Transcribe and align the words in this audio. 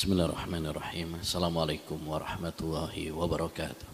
بسم 0.00 0.12
الله 0.16 0.24
الرحمن 0.32 0.66
الرحيم 0.66 1.08
السلام 1.20 1.58
عليكم 1.58 2.08
ورحمة 2.08 2.58
الله 2.60 3.12
وبركاته 3.12 3.88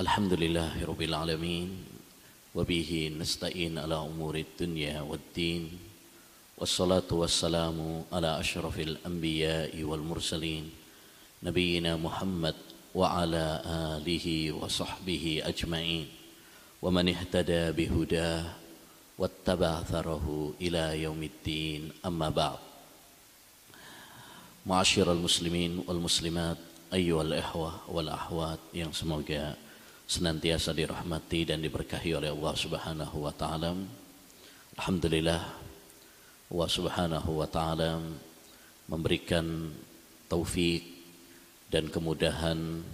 الحمد 0.00 0.32
لله 0.32 0.84
رب 0.84 1.02
العالمين 1.02 1.68
وبه 2.52 2.90
نستعين 3.16 3.78
على 3.80 3.96
أمور 3.96 4.44
الدنيا 4.44 5.00
والدين 5.00 5.72
والصلاة 6.60 7.08
والسلام 7.08 8.04
على 8.12 8.40
أشرف 8.40 8.76
الأنبياء 8.80 9.72
والمرسلين 9.82 10.64
نبينا 11.42 11.96
محمد 11.96 12.56
وعلى 12.92 13.46
آله 13.96 14.52
وصحبه 14.52 15.24
أجمعين 15.48 16.06
ومن 16.82 17.08
اهتدى 17.08 17.72
بهداه 17.72 18.44
واتبع 19.18 19.82
ثره 19.82 20.26
إلى 20.60 21.02
يوم 21.08 21.22
الدين 21.22 21.92
أما 22.04 22.28
بعد 22.28 22.71
Ma'asyiral 24.62 25.18
muslimin 25.18 25.82
wal 25.90 25.98
muslimat 25.98 26.54
ayyuhal 26.94 27.34
ikhwah 27.34 27.82
wal 27.90 28.06
ahwat 28.06 28.62
yang 28.70 28.94
semoga 28.94 29.58
senantiasa 30.06 30.70
dirahmati 30.70 31.42
dan 31.42 31.58
diberkahi 31.58 32.14
oleh 32.14 32.30
Allah 32.30 32.54
Subhanahu 32.54 33.26
wa 33.26 33.34
taala. 33.34 33.74
Alhamdulillah 34.78 35.42
Allah 36.46 36.70
Subhanahu 36.70 37.42
wa 37.42 37.48
taala 37.50 37.98
memberikan 38.86 39.74
taufik 40.30 40.86
dan 41.66 41.90
kemudahan 41.90 42.86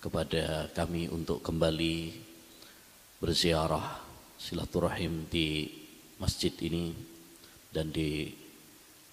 kepada 0.00 0.72
kami 0.72 1.12
untuk 1.12 1.44
kembali 1.44 2.16
berziarah 3.20 4.00
silaturahim 4.40 5.28
di 5.28 5.68
masjid 6.16 6.56
ini 6.64 6.96
dan 7.68 7.92
di 7.92 8.43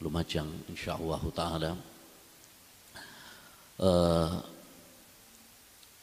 Lumajang 0.02 0.50
insyaallah 0.66 1.22
taala. 1.30 1.72
Uh, 3.82 4.34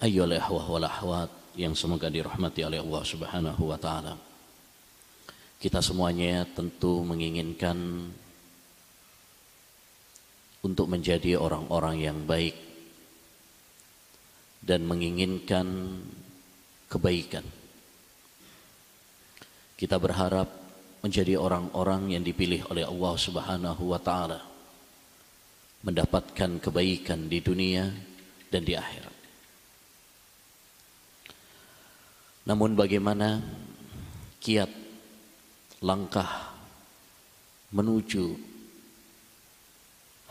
ayyuhal 0.03 0.39
ikhwah 0.39 0.65
wal 0.71 0.87
ahwat 0.87 1.31
yang 1.59 1.75
semoga 1.75 2.07
dirahmati 2.07 2.63
oleh 2.63 2.79
Allah 2.79 3.03
Subhanahu 3.03 3.63
wa 3.67 3.79
taala. 3.79 4.15
Kita 5.59 5.83
semuanya 5.83 6.47
tentu 6.47 7.03
menginginkan 7.03 8.07
untuk 10.63 10.87
menjadi 10.87 11.35
orang-orang 11.35 11.97
yang 11.99 12.19
baik 12.23 12.55
dan 14.63 14.87
menginginkan 14.87 15.99
kebaikan. 16.87 17.47
Kita 19.79 19.99
berharap 19.99 20.58
menjadi 20.99 21.39
orang-orang 21.39 22.19
yang 22.19 22.23
dipilih 22.27 22.67
oleh 22.75 22.83
Allah 22.83 23.15
Subhanahu 23.15 23.83
wa 23.95 24.01
taala 24.03 24.43
mendapatkan 25.87 26.59
kebaikan 26.59 27.31
di 27.31 27.39
dunia 27.39 27.87
dan 28.51 28.67
di 28.67 28.75
akhirat. 28.75 29.17
Namun 32.51 32.75
bagaimana 32.75 33.39
kiat 34.43 34.73
langkah 35.85 36.51
menuju 37.71 38.35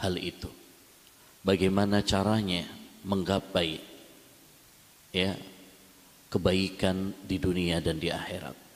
hal 0.04 0.20
itu? 0.20 0.52
Bagaimana 1.48 2.04
caranya 2.04 2.68
menggapai 3.08 3.80
ya 5.16 5.32
kebaikan 6.28 7.16
di 7.24 7.40
dunia 7.40 7.80
dan 7.80 8.02
di 8.04 8.12
akhirat? 8.12 8.67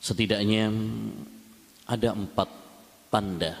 Setidaknya 0.00 0.72
ada 1.84 2.16
empat 2.16 2.48
tanda. 3.12 3.52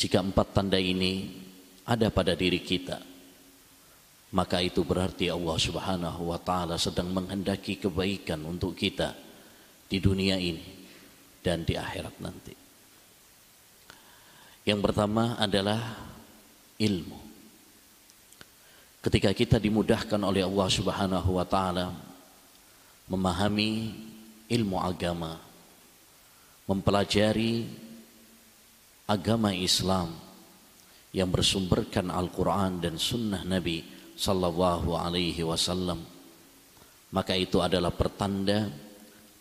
Jika 0.00 0.24
empat 0.24 0.56
tanda 0.56 0.80
ini 0.80 1.44
ada 1.84 2.08
pada 2.08 2.32
diri 2.32 2.64
kita, 2.64 2.98
maka 4.34 4.58
itu 4.64 4.82
berarti 4.82 5.30
Allah 5.30 5.54
Subhanahu 5.60 6.34
wa 6.34 6.40
taala 6.40 6.74
sedang 6.80 7.12
menghendaki 7.12 7.78
kebaikan 7.78 8.42
untuk 8.48 8.74
kita 8.74 9.14
di 9.86 10.02
dunia 10.02 10.34
ini 10.40 10.64
dan 11.44 11.62
di 11.62 11.78
akhirat 11.78 12.18
nanti. 12.18 12.54
Yang 14.64 14.80
pertama 14.80 15.36
adalah 15.36 16.00
ilmu. 16.80 17.20
Ketika 19.04 19.36
kita 19.36 19.60
dimudahkan 19.60 20.16
oleh 20.18 20.42
Allah 20.42 20.68
Subhanahu 20.72 21.30
wa 21.36 21.44
taala 21.44 21.92
memahami 23.06 23.92
ilmu 24.48 24.76
agama, 24.80 25.40
mempelajari 26.68 27.64
agama 29.08 29.52
Islam 29.52 30.12
yang 31.14 31.30
bersumberkan 31.30 32.10
Al-Quran 32.10 32.82
dan 32.82 32.98
Sunnah 32.98 33.46
Nabi 33.46 33.84
Sallallahu 34.18 34.98
Alaihi 34.98 35.42
Wasallam, 35.46 36.02
maka 37.14 37.38
itu 37.38 37.62
adalah 37.62 37.94
pertanda 37.94 38.66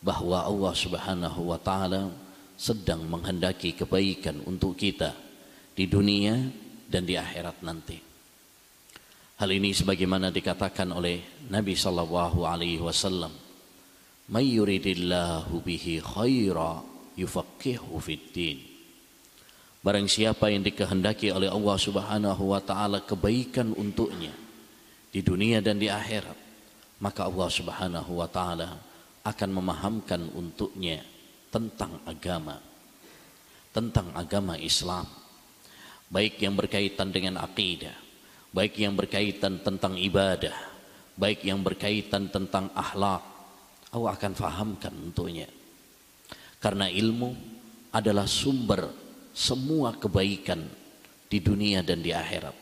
bahwa 0.03 0.45
Allah 0.45 0.73
Subhanahu 0.75 1.41
Wa 1.49 1.59
Taala 1.59 2.11
sedang 2.53 3.03
menghendaki 3.09 3.73
kebaikan 3.73 4.43
untuk 4.45 4.77
kita 4.77 5.15
di 5.73 5.89
dunia 5.89 6.37
dan 6.85 7.03
di 7.03 7.17
akhirat 7.17 7.65
nanti. 7.65 7.97
Hal 9.41 9.49
ini 9.49 9.73
sebagaimana 9.73 10.29
dikatakan 10.29 10.93
oleh 10.93 11.49
Nabi 11.49 11.73
Sallallahu 11.73 12.45
Alaihi 12.45 12.79
Wasallam 12.79 13.42
may 14.31 14.55
yuridillahu 14.55 15.59
bihi 15.59 15.99
khaira 15.99 16.79
yufaqihu 17.19 17.99
fiddin 17.99 18.61
barang 19.83 20.07
siapa 20.07 20.47
yang 20.47 20.63
dikehendaki 20.63 21.33
oleh 21.33 21.51
Allah 21.51 21.75
Subhanahu 21.75 22.55
wa 22.55 22.61
taala 22.63 23.03
kebaikan 23.03 23.75
untuknya 23.75 24.31
di 25.11 25.19
dunia 25.19 25.59
dan 25.59 25.81
di 25.81 25.91
akhirat 25.91 26.37
maka 27.03 27.27
Allah 27.27 27.49
Subhanahu 27.51 28.11
wa 28.23 28.27
taala 28.31 28.79
akan 29.23 29.49
memahamkan 29.51 30.31
untuknya 30.35 31.03
tentang 31.51 31.99
agama 32.07 32.59
tentang 33.73 34.13
agama 34.13 34.53
Islam. 34.53 35.09
Baik 36.13 36.37
yang 36.45 36.53
berkaitan 36.53 37.09
dengan 37.09 37.41
akidah 37.41 38.03
baik 38.53 38.77
yang 38.77 38.93
berkaitan 38.93 39.59
tentang 39.65 39.97
ibadah 39.97 40.53
baik 41.17 41.41
yang 41.41 41.65
berkaitan 41.65 42.29
tentang 42.29 42.69
akhlak 42.77 43.32
Allah 43.93 44.17
akan 44.17 44.33
fahamkan 44.33 44.93
untuknya. 44.97 45.45
Karena 46.57 46.89
ilmu 46.89 47.29
adalah 47.93 48.25
sumber 48.25 48.89
semua 49.33 49.93
kebaikan 49.93 50.65
di 51.29 51.37
dunia 51.37 51.85
dan 51.85 52.01
di 52.01 52.09
akhirat. 52.09 52.55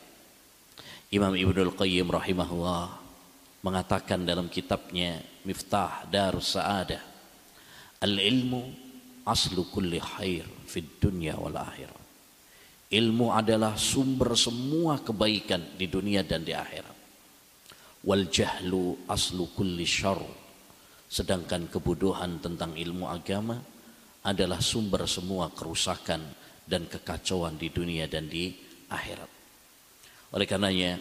Imam 1.12 1.36
Ibnul 1.36 1.76
Qayyim 1.76 2.08
rahimahullah 2.12 3.00
mengatakan 3.64 4.28
dalam 4.28 4.52
kitabnya 4.52 5.20
Miftah 5.48 6.08
Darus 6.08 6.56
Sa'adah 6.56 7.12
Al-ilmu 8.02 8.66
aslu 9.30 9.70
kulli 9.70 10.02
khair 10.02 10.42
fid 10.66 10.98
dunya 10.98 11.38
wal 11.38 11.54
akhirah. 11.54 12.02
Ilmu 12.92 13.30
adalah 13.30 13.78
sumber 13.78 14.34
semua 14.34 15.00
kebaikan 15.00 15.78
di 15.78 15.86
dunia 15.86 16.26
dan 16.26 16.42
di 16.42 16.52
akhirat. 16.52 16.98
Wal 18.02 18.26
jahlu 18.34 19.06
aslu 19.06 19.54
kulli 19.54 19.86
syarr 19.86 20.41
Sedangkan 21.12 21.68
kebodohan 21.68 22.40
tentang 22.40 22.72
ilmu 22.72 23.04
agama 23.12 23.60
adalah 24.24 24.64
sumber 24.64 25.04
semua 25.12 25.52
kerusakan 25.52 26.24
dan 26.64 26.88
kekacauan 26.88 27.60
di 27.60 27.68
dunia 27.68 28.08
dan 28.08 28.32
di 28.32 28.56
akhirat. 28.88 29.28
Oleh 30.32 30.48
karenanya, 30.48 30.96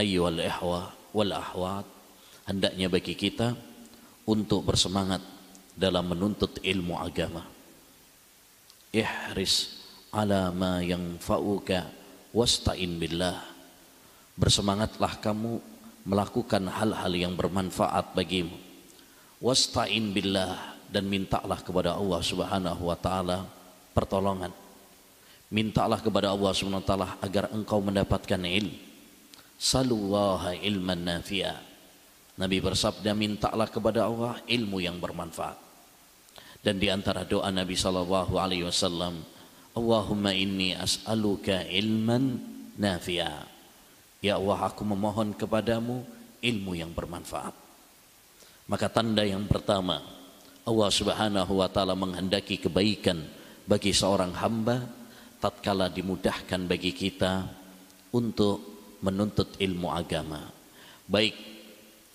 ayyuhal 0.00 0.40
ihwa 0.40 0.96
wal 1.12 1.32
ahwat, 1.36 1.84
hendaknya 2.48 2.88
bagi 2.88 3.12
kita 3.12 3.52
untuk 4.24 4.64
bersemangat 4.64 5.20
dalam 5.76 6.08
menuntut 6.08 6.56
ilmu 6.64 6.96
agama. 6.96 7.44
Ihris 8.96 9.76
ala 10.08 10.48
ma 10.56 10.80
yang 10.80 11.20
fa'uka 11.20 11.84
wasta'in 12.32 12.96
billah. 12.96 13.44
Bersemangatlah 14.40 15.20
kamu 15.20 15.60
melakukan 16.08 16.64
hal-hal 16.72 17.12
yang 17.12 17.36
bermanfaat 17.36 18.16
bagimu 18.16 18.71
wasta'in 19.42 20.14
billah 20.14 20.78
dan 20.86 21.10
mintalah 21.10 21.58
kepada 21.58 21.98
Allah 21.98 22.20
Subhanahu 22.22 22.82
wa 22.86 22.94
taala 22.94 23.42
pertolongan. 23.90 24.54
Mintalah 25.52 25.98
kepada 25.98 26.30
Allah 26.30 26.54
Subhanahu 26.54 26.80
wa 26.80 26.88
taala 26.88 27.08
agar 27.18 27.50
engkau 27.50 27.82
mendapatkan 27.82 28.38
ilmu. 28.38 28.78
Salullaha 29.58 30.54
ilman 30.62 31.02
nafi'a. 31.02 31.58
Nabi 32.38 32.58
bersabda 32.64 33.12
mintalah 33.12 33.68
kepada 33.68 34.08
Allah 34.08 34.40
ilmu 34.48 34.80
yang 34.80 34.96
bermanfaat. 34.96 35.58
Dan 36.62 36.78
di 36.78 36.88
antara 36.88 37.26
doa 37.26 37.50
Nabi 37.50 37.74
sallallahu 37.74 38.38
alaihi 38.38 38.64
wasallam, 38.64 39.20
Allahumma 39.74 40.32
inni 40.32 40.72
as'aluka 40.72 41.66
ilman 41.68 42.38
nafi'a. 42.78 43.46
Ya 44.22 44.38
Allah 44.38 44.70
aku 44.70 44.86
memohon 44.86 45.34
kepadamu 45.34 46.06
ilmu 46.40 46.72
yang 46.78 46.94
bermanfaat. 46.94 47.61
Maka 48.72 48.88
tanda 48.88 49.20
yang 49.20 49.44
pertama 49.44 50.00
Allah 50.64 50.88
Subhanahu 50.88 51.60
wa 51.60 51.68
taala 51.68 51.92
menghendaki 51.92 52.56
kebaikan 52.56 53.20
bagi 53.68 53.92
seorang 53.92 54.32
hamba 54.32 54.88
tatkala 55.44 55.92
dimudahkan 55.92 56.64
bagi 56.64 56.96
kita 56.96 57.44
untuk 58.16 58.64
menuntut 59.04 59.60
ilmu 59.60 59.92
agama. 59.92 60.48
Baik 61.04 61.36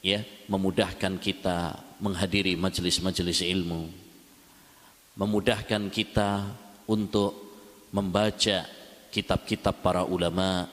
ya, 0.02 0.26
memudahkan 0.50 1.22
kita 1.22 1.78
menghadiri 2.02 2.58
majelis-majelis 2.58 3.46
ilmu. 3.46 3.94
Memudahkan 5.14 5.94
kita 5.94 6.58
untuk 6.90 7.38
membaca 7.94 8.66
kitab-kitab 9.14 9.86
para 9.86 10.02
ulama 10.10 10.66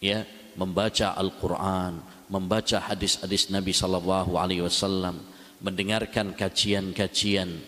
ya, 0.00 0.24
membaca 0.56 1.12
Al-Qur'an, 1.12 2.13
membaca 2.28 2.80
hadis-hadis 2.80 3.52
Nabi 3.52 3.72
sallallahu 3.72 4.36
alaihi 4.38 4.64
wasallam, 4.64 5.20
mendengarkan 5.60 6.36
kajian-kajian 6.36 7.60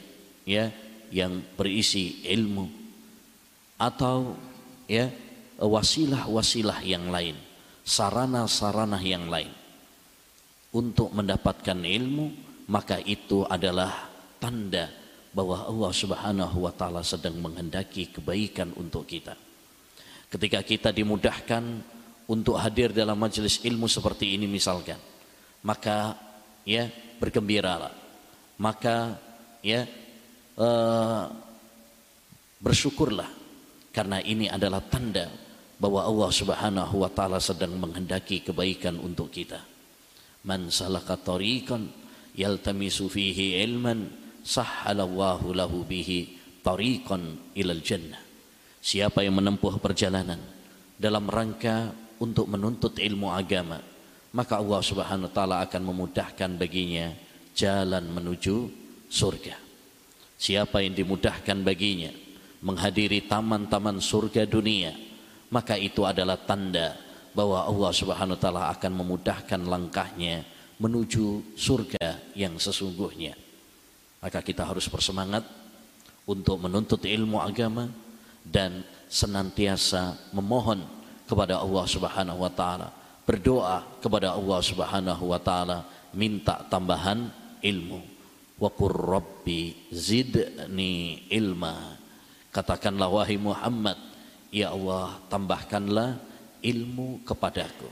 ya 0.45 0.73
yang 1.13 1.41
berisi 1.55 2.25
ilmu 2.29 2.69
atau 3.81 4.37
ya 4.89 5.09
wasilah-wasilah 5.61 6.85
yang 6.85 7.09
lain, 7.09 7.37
sarana-sarana 7.85 9.01
yang 9.01 9.29
lain 9.29 9.53
untuk 10.77 11.13
mendapatkan 11.17 11.77
ilmu, 11.77 12.27
maka 12.69 13.01
itu 13.01 13.49
adalah 13.49 14.13
tanda 14.37 14.93
bahwa 15.33 15.69
Allah 15.69 15.93
Subhanahu 15.93 16.57
wa 16.65 16.73
taala 16.73 17.05
sedang 17.05 17.37
menghendaki 17.41 18.13
kebaikan 18.13 18.73
untuk 18.77 19.05
kita. 19.05 19.37
Ketika 20.33 20.61
kita 20.65 20.91
dimudahkan 20.93 21.65
untuk 22.27 22.59
hadir 22.59 22.91
dalam 22.91 23.19
majelis 23.19 23.63
ilmu 23.63 23.87
seperti 23.87 24.35
ini 24.35 24.51
misalkan, 24.51 24.99
maka 25.63 26.19
ya 26.67 26.91
bergembiralah. 27.23 27.95
Maka 28.57 29.21
ya 29.61 29.85
uh, 30.57 31.29
bersyukurlah 32.59 33.29
karena 33.93 34.19
ini 34.25 34.49
adalah 34.49 34.81
tanda 34.81 35.29
bahwa 35.77 36.03
Allah 36.03 36.31
Subhanahu 36.33 37.05
wa 37.05 37.11
taala 37.13 37.37
sedang 37.37 37.77
menghendaki 37.77 38.43
kebaikan 38.43 38.97
untuk 38.97 39.29
kita. 39.29 39.61
Man 40.49 40.73
salaka 40.73 41.21
tariqan 41.21 41.93
yaltamisu 42.33 43.13
fihi 43.13 43.61
ilman 43.61 44.09
sahhalallahu 44.41 45.53
lahu 45.53 45.85
bihi 45.85 46.39
tariqan 46.65 47.53
ilal 47.53 47.83
jannah. 47.85 48.23
Siapa 48.81 49.21
yang 49.27 49.37
menempuh 49.43 49.83
perjalanan 49.83 50.39
dalam 50.97 51.29
rangka 51.29 52.06
untuk 52.23 52.49
menuntut 52.49 52.97
ilmu 52.97 53.33
agama, 53.33 53.81
maka 54.33 54.61
Allah 54.61 54.81
Subhanahu 54.81 55.29
wa 55.29 55.35
taala 55.35 55.57
akan 55.65 55.83
memudahkan 55.83 56.51
baginya 56.57 57.13
jalan 57.57 58.05
menuju 58.13 58.69
surga. 59.09 59.57
Siapa 60.37 60.85
yang 60.85 60.93
dimudahkan 60.93 61.65
baginya 61.65 62.13
menghadiri 62.65 63.25
taman-taman 63.29 64.01
surga 64.01 64.49
dunia 64.49 64.91
maka 65.53 65.79
itu 65.79 66.03
adalah 66.03 66.35
tanda 66.41 66.97
bahwa 67.37 67.63
Allah 67.63 67.93
Subhanahu 67.93 68.35
wa 68.35 68.41
taala 68.41 68.63
akan 68.73 68.93
memudahkan 69.05 69.61
langkahnya 69.63 70.43
menuju 70.81 71.57
surga 71.57 72.35
yang 72.35 72.57
sesungguhnya 72.57 73.37
maka 74.19 74.41
kita 74.41 74.65
harus 74.65 74.89
bersemangat 74.89 75.45
untuk 76.27 76.59
menuntut 76.59 77.05
ilmu 77.07 77.39
agama 77.39 77.87
dan 78.43 78.83
senantiasa 79.07 80.35
memohon 80.35 80.83
kepada 81.27 81.61
Allah 81.61 81.85
Subhanahu 81.85 82.39
wa 82.41 82.51
taala 82.51 82.89
berdoa 83.27 83.83
kepada 84.01 84.33
Allah 84.33 84.61
Subhanahu 84.63 85.25
wa 85.35 85.41
taala 85.43 85.85
minta 86.15 86.63
tambahan 86.71 87.29
ilmu 87.61 88.01
wa 88.57 88.71
rabbi 88.89 89.75
zidni 89.93 91.27
ilma 91.29 92.07
Katakanlah 92.57 93.13
wahai 93.13 93.37
Muhammad, 93.37 94.01
ya 94.49 94.73
Allah 94.73 95.21
tambahkanlah 95.29 96.17
ilmu 96.65 97.21
kepadaku. 97.29 97.85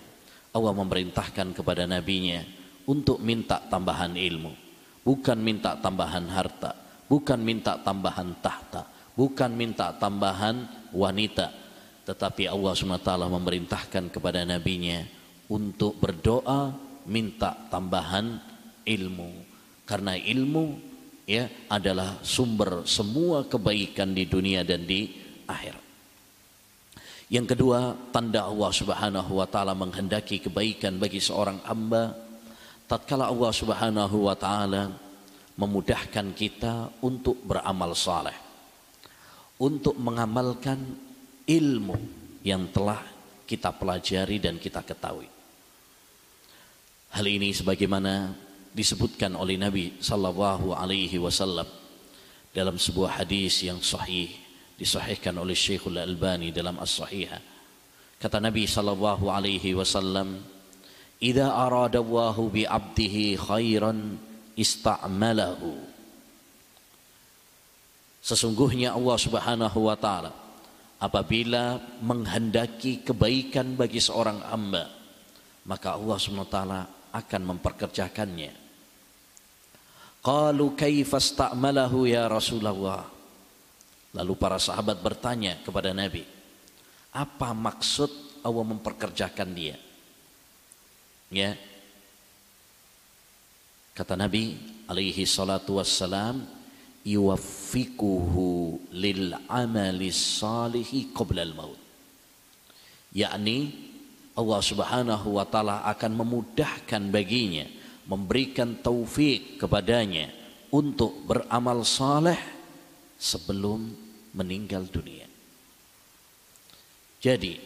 Allah 0.57 0.73
memerintahkan 0.73 1.53
kepada 1.53 1.85
nabinya 1.85 2.41
untuk 2.89 3.21
minta 3.21 3.61
tambahan 3.69 4.17
ilmu. 4.17 4.57
Bukan 5.05 5.37
minta 5.37 5.77
tambahan 5.77 6.25
harta, 6.33 6.73
bukan 7.13 7.45
minta 7.45 7.77
tambahan 7.77 8.33
tahta, 8.41 8.89
bukan 9.13 9.53
minta 9.53 9.93
tambahan 10.01 10.65
wanita. 10.97 11.53
Tetapi 12.05 12.49
Allah 12.49 12.73
SWT 12.77 13.11
memerintahkan 13.33 14.13
kepada 14.13 14.45
nabinya 14.45 15.01
untuk 15.49 15.97
berdoa 15.97 16.73
minta 17.09 17.57
tambahan 17.73 18.41
ilmu. 18.85 19.31
Karena 19.85 20.17
ilmu 20.17 20.65
ya 21.25 21.49
adalah 21.69 22.21
sumber 22.21 22.85
semua 22.85 23.49
kebaikan 23.49 24.13
di 24.13 24.29
dunia 24.29 24.65
dan 24.65 24.85
di 24.85 25.09
akhirat. 25.49 25.85
Yang 27.33 27.57
kedua, 27.57 27.97
tanda 28.13 28.45
Allah 28.45 28.71
Subhanahu 28.71 29.41
wa 29.41 29.49
taala 29.49 29.73
menghendaki 29.73 30.45
kebaikan 30.45 31.01
bagi 31.01 31.25
seorang 31.25 31.57
hamba 31.65 32.13
tatkala 32.85 33.33
Allah 33.33 33.53
Subhanahu 33.53 34.29
wa 34.29 34.37
taala 34.37 34.93
memudahkan 35.57 36.37
kita 36.37 37.01
untuk 37.01 37.41
beramal 37.41 37.97
saleh. 37.97 38.37
Untuk 39.55 39.97
mengamalkan 39.97 40.83
ilmu 41.45 41.97
yang 42.45 42.69
telah 42.73 43.01
kita 43.45 43.73
pelajari 43.77 44.41
dan 44.41 44.57
kita 44.57 44.81
ketahui. 44.81 45.29
Hal 47.15 47.27
ini 47.31 47.55
sebagaimana 47.55 48.35
disebutkan 48.75 49.39
oleh 49.39 49.55
Nabi 49.55 50.03
sallallahu 50.03 50.75
alaihi 50.75 51.21
wasallam 51.23 51.69
dalam 52.51 52.75
sebuah 52.75 53.23
hadis 53.23 53.63
yang 53.63 53.79
sahih 53.79 54.33
disahihkan 54.75 55.39
oleh 55.39 55.55
Syekhul 55.55 56.03
Albani 56.03 56.51
dalam 56.51 56.75
As-Sahihah. 56.83 57.39
Kata 58.19 58.43
Nabi 58.43 58.67
sallallahu 58.67 59.31
alaihi 59.31 59.79
wasallam, 59.79 60.43
"Idza 61.23 61.55
arada 61.55 62.03
Allahu 62.03 62.51
bi 62.51 62.67
'abdihi 62.67 63.39
khairan 63.39 64.19
ista'malahu." 64.59 65.79
Sesungguhnya 68.25 68.97
Allah 68.97 69.17
Subhanahu 69.21 69.79
wa 69.87 69.95
taala 69.95 70.44
apabila 71.05 71.77
menghendaki 72.01 73.05
kebaikan 73.05 73.77
bagi 73.77 74.01
seorang 74.01 74.41
hamba, 74.49 74.89
maka 75.69 76.01
Allah 76.01 76.17
taala 76.49 76.81
akan 77.13 77.43
memperkerjakannya 77.53 78.65
Qalu 80.25 80.73
kaifa 80.73 81.21
sta'malahu 81.21 82.09
ya 82.09 82.25
Rasulullah. 82.25 83.05
Lalu 84.17 84.33
para 84.41 84.57
sahabat 84.57 84.97
bertanya 85.05 85.61
kepada 85.61 85.93
Nabi, 85.93 86.25
apa 87.13 87.53
maksud 87.53 88.41
Allah 88.41 88.65
memperkerjakan 88.65 89.49
dia? 89.53 89.77
Ya. 91.29 91.53
Kata 93.93 94.17
Nabi 94.17 94.57
alaihi 94.89 95.29
salatu 95.29 95.77
wassalam, 95.77 96.41
yuwaffiquhu 97.05 98.81
lil 98.97 99.37
amali 99.47 100.09
salihi 100.09 101.13
qabla 101.13 101.45
al 101.45 101.53
maut. 101.53 101.81
Yakni 103.15 103.71
Allah 104.35 104.61
Subhanahu 104.65 105.39
wa 105.39 105.47
taala 105.47 105.87
akan 105.87 106.13
memudahkan 106.19 107.03
baginya 107.15 107.69
memberikan 108.11 108.77
taufik 108.83 109.61
kepadanya 109.61 110.29
untuk 110.75 111.23
beramal 111.25 111.87
saleh 111.87 112.37
sebelum 113.15 113.95
meninggal 114.35 114.85
dunia. 114.91 115.25
Jadi, 117.23 117.57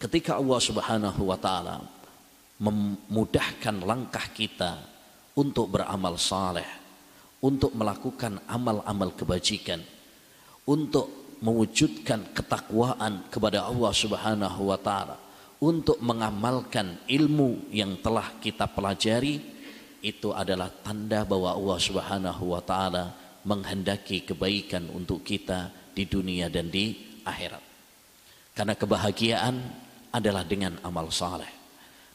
ketika 0.00 0.40
Allah 0.40 0.60
Subhanahu 0.64 1.28
wa 1.28 1.38
taala 1.38 1.84
memudahkan 2.58 3.84
langkah 3.84 4.26
kita 4.32 4.80
untuk 5.36 5.76
beramal 5.76 6.16
saleh, 6.18 6.83
untuk 7.44 7.76
melakukan 7.76 8.40
amal-amal 8.48 9.12
kebajikan, 9.12 9.84
untuk 10.64 11.36
mewujudkan 11.44 12.32
ketakwaan 12.32 13.28
kepada 13.28 13.68
Allah 13.68 13.92
Subhanahu 13.92 14.72
wa 14.72 14.80
taala, 14.80 15.20
untuk 15.60 16.00
mengamalkan 16.00 17.04
ilmu 17.04 17.68
yang 17.68 18.00
telah 18.00 18.40
kita 18.40 18.64
pelajari, 18.64 19.44
itu 20.00 20.32
adalah 20.32 20.72
tanda 20.72 21.28
bahwa 21.28 21.52
Allah 21.52 21.78
Subhanahu 21.84 22.56
wa 22.56 22.64
taala 22.64 23.12
menghendaki 23.44 24.24
kebaikan 24.24 24.88
untuk 24.88 25.20
kita 25.20 25.68
di 25.92 26.08
dunia 26.08 26.48
dan 26.48 26.72
di 26.72 26.96
akhirat. 27.28 27.60
Karena 28.56 28.72
kebahagiaan 28.72 29.56
adalah 30.16 30.48
dengan 30.48 30.80
amal 30.80 31.12
saleh. 31.12 31.52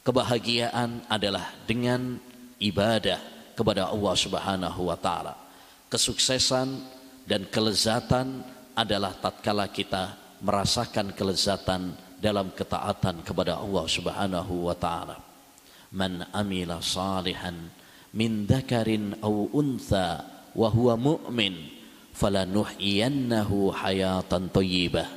Kebahagiaan 0.01 1.05
adalah 1.05 1.53
dengan 1.69 2.17
ibadah 2.57 3.38
kepada 3.59 3.91
Allah 3.91 4.15
Subhanahu 4.15 4.87
wa 4.87 4.95
taala. 4.95 5.35
Kesuksesan 5.91 6.79
dan 7.27 7.43
kelezatan 7.51 8.39
adalah 8.71 9.11
tatkala 9.19 9.67
kita 9.67 10.15
merasakan 10.39 11.11
kelezatan 11.11 11.91
dalam 12.23 12.55
ketaatan 12.55 13.19
kepada 13.27 13.59
Allah 13.59 13.83
Subhanahu 13.83 14.71
wa 14.71 14.75
taala. 14.79 15.19
Man 15.91 16.23
amila 16.31 16.79
salihan 16.79 17.67
min 18.15 18.47
dzakarin 18.47 19.19
aw 19.19 19.51
untha 19.51 20.23
wa 20.55 20.71
huwa 20.71 20.95
mu'min 20.95 21.59
falanuhyiyannahu 22.15 23.75
hayatan 23.75 24.47
thayyibah 24.55 25.07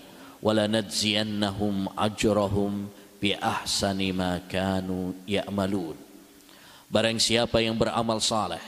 walanadziyannahum 0.42 1.94
ajrahum 1.94 2.90
bi 3.22 3.38
ahsani 3.38 4.10
ma 4.10 4.42
kanu 4.50 5.14
ya'malun 5.30 6.01
barang 6.92 7.16
siapa 7.16 7.64
yang 7.64 7.80
beramal 7.80 8.20
saleh 8.20 8.60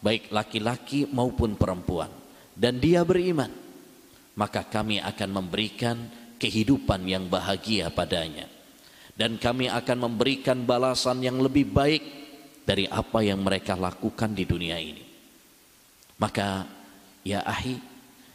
baik 0.00 0.32
laki-laki 0.32 1.04
maupun 1.12 1.60
perempuan 1.60 2.08
dan 2.56 2.80
dia 2.80 3.04
beriman 3.04 3.66
maka 4.36 4.64
kami 4.68 5.00
akan 5.00 5.30
memberikan 5.32 5.96
kehidupan 6.36 7.08
yang 7.08 7.26
bahagia 7.26 7.88
padanya. 7.88 8.46
Dan 9.16 9.40
kami 9.40 9.72
akan 9.72 10.12
memberikan 10.12 10.68
balasan 10.68 11.24
yang 11.24 11.40
lebih 11.40 11.72
baik 11.72 12.04
dari 12.68 12.84
apa 12.84 13.24
yang 13.24 13.40
mereka 13.40 13.72
lakukan 13.72 14.36
di 14.36 14.44
dunia 14.44 14.76
ini. 14.76 15.00
Maka 16.20 16.68
ya 17.24 17.40
ahi 17.40 17.80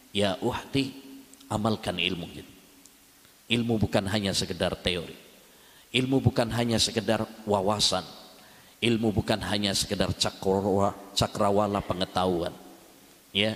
ya 0.10 0.42
uhti 0.42 0.90
amalkan 1.54 2.02
ilmu 2.02 2.28
ilmu 3.46 3.74
bukan 3.78 4.10
hanya 4.10 4.34
sekedar 4.34 4.74
teori. 4.82 5.14
Ilmu 5.94 6.18
bukan 6.18 6.50
hanya 6.50 6.82
sekedar 6.82 7.30
wawasan 7.46 8.02
ilmu 8.82 9.14
bukan 9.14 9.40
hanya 9.46 9.78
sekedar 9.78 10.10
cakrawala, 10.18 10.98
cakrawala 11.14 11.80
pengetahuan 11.86 12.52
ya. 13.30 13.54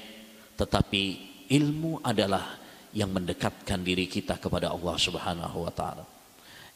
Tetapi 0.55 1.03
ilmu 1.51 1.99
adalah 2.05 2.55
yang 2.95 3.11
mendekatkan 3.11 3.83
diri 3.83 4.07
kita 4.07 4.39
kepada 4.39 4.71
Allah 4.71 4.95
Subhanahu 4.95 5.67
wa 5.67 5.73
taala. 5.73 6.05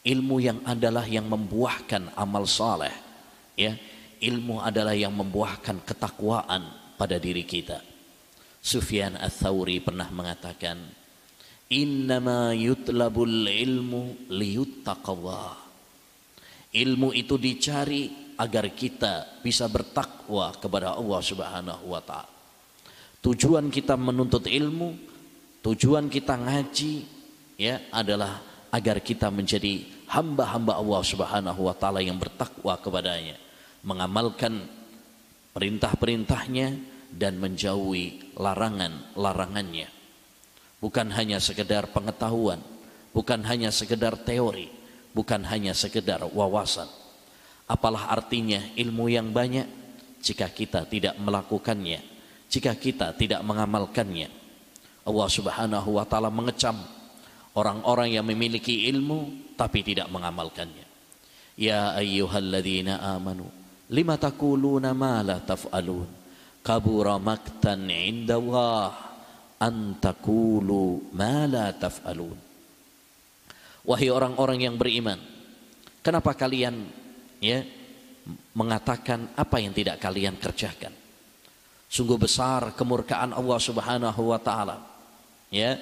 Ilmu 0.04 0.36
yang 0.42 0.60
adalah 0.68 1.08
yang 1.08 1.24
membuahkan 1.30 2.12
amal 2.18 2.44
saleh 2.44 2.92
ya. 3.56 3.72
Ilmu 4.20 4.60
adalah 4.60 4.92
yang 4.92 5.16
membuahkan 5.16 5.80
ketakwaan 5.80 6.68
pada 7.00 7.16
diri 7.16 7.48
kita. 7.48 7.80
Sufyan 8.60 9.16
Ats-Tsauri 9.16 9.80
pernah 9.80 10.12
mengatakan 10.12 10.76
Innama 11.70 12.52
yutlabul 12.52 13.48
ilmu 13.48 14.28
liyuttaqallah. 14.28 15.54
Ilmu 16.74 17.08
itu 17.16 17.40
dicari 17.40 18.19
agar 18.40 18.72
kita 18.72 19.44
bisa 19.44 19.68
bertakwa 19.68 20.56
kepada 20.56 20.96
Allah 20.96 21.20
Subhanahu 21.20 21.92
wa 21.92 22.00
taala. 22.00 22.32
Tujuan 23.20 23.68
kita 23.68 24.00
menuntut 24.00 24.48
ilmu, 24.48 24.96
tujuan 25.60 26.08
kita 26.08 26.40
ngaji 26.40 27.04
ya 27.60 27.84
adalah 27.92 28.40
agar 28.72 29.04
kita 29.04 29.28
menjadi 29.28 29.84
hamba-hamba 30.08 30.80
Allah 30.80 31.02
Subhanahu 31.04 31.68
wa 31.68 31.76
taala 31.76 32.00
yang 32.00 32.16
bertakwa 32.16 32.80
kepadanya, 32.80 33.36
mengamalkan 33.84 34.64
perintah-perintahnya 35.52 36.80
dan 37.12 37.36
menjauhi 37.36 38.32
larangan-larangannya 38.40 40.00
bukan 40.80 41.12
hanya 41.12 41.38
sekedar 41.38 41.92
pengetahuan, 41.92 42.58
bukan 43.12 43.44
hanya 43.44 43.68
sekedar 43.70 44.16
teori, 44.16 44.72
bukan 45.12 45.44
hanya 45.46 45.76
sekedar 45.76 46.24
wawasan. 46.32 46.88
Apalah 47.70 48.10
artinya 48.10 48.58
ilmu 48.74 49.06
yang 49.06 49.30
banyak 49.30 49.78
jika 50.18 50.50
kita 50.50 50.90
tidak 50.90 51.14
melakukannya, 51.22 52.02
jika 52.50 52.74
kita 52.74 53.14
tidak 53.14 53.46
mengamalkannya. 53.46 54.26
Allah 55.06 55.28
Subhanahu 55.30 55.94
wa 55.94 56.02
taala 56.02 56.34
mengecam 56.34 56.74
orang-orang 57.54 58.18
yang 58.18 58.26
memiliki 58.26 58.90
ilmu 58.90 59.54
tapi 59.54 59.86
tidak 59.86 60.10
mengamalkannya. 60.10 60.82
Ya 61.54 61.94
ayyuhalladzina 61.94 63.06
amanu 63.14 63.46
lima 63.86 64.18
taquluna 64.18 64.90
ma 64.90 65.22
la 65.22 65.38
taf'alun 65.38 66.10
kabura 66.66 67.22
maktan 67.22 67.86
'inda 67.86 68.34
Allah 68.34 68.92
antakulu 69.62 71.14
ma 71.14 71.46
la 71.46 71.70
taf'alun. 71.70 72.38
Wahai 73.86 74.10
orang-orang 74.10 74.58
yang 74.66 74.74
beriman, 74.76 75.16
kenapa 76.04 76.36
kalian 76.36 76.99
ya 77.42 77.66
mengatakan 78.54 79.32
apa 79.34 79.56
yang 79.58 79.74
tidak 79.74 79.98
kalian 79.98 80.36
kerjakan? 80.38 80.94
Sungguh 81.90 82.20
besar 82.20 82.76
kemurkaan 82.78 83.34
Allah 83.34 83.58
Subhanahu 83.58 84.22
wa 84.30 84.38
taala. 84.38 84.78
Ya. 85.50 85.80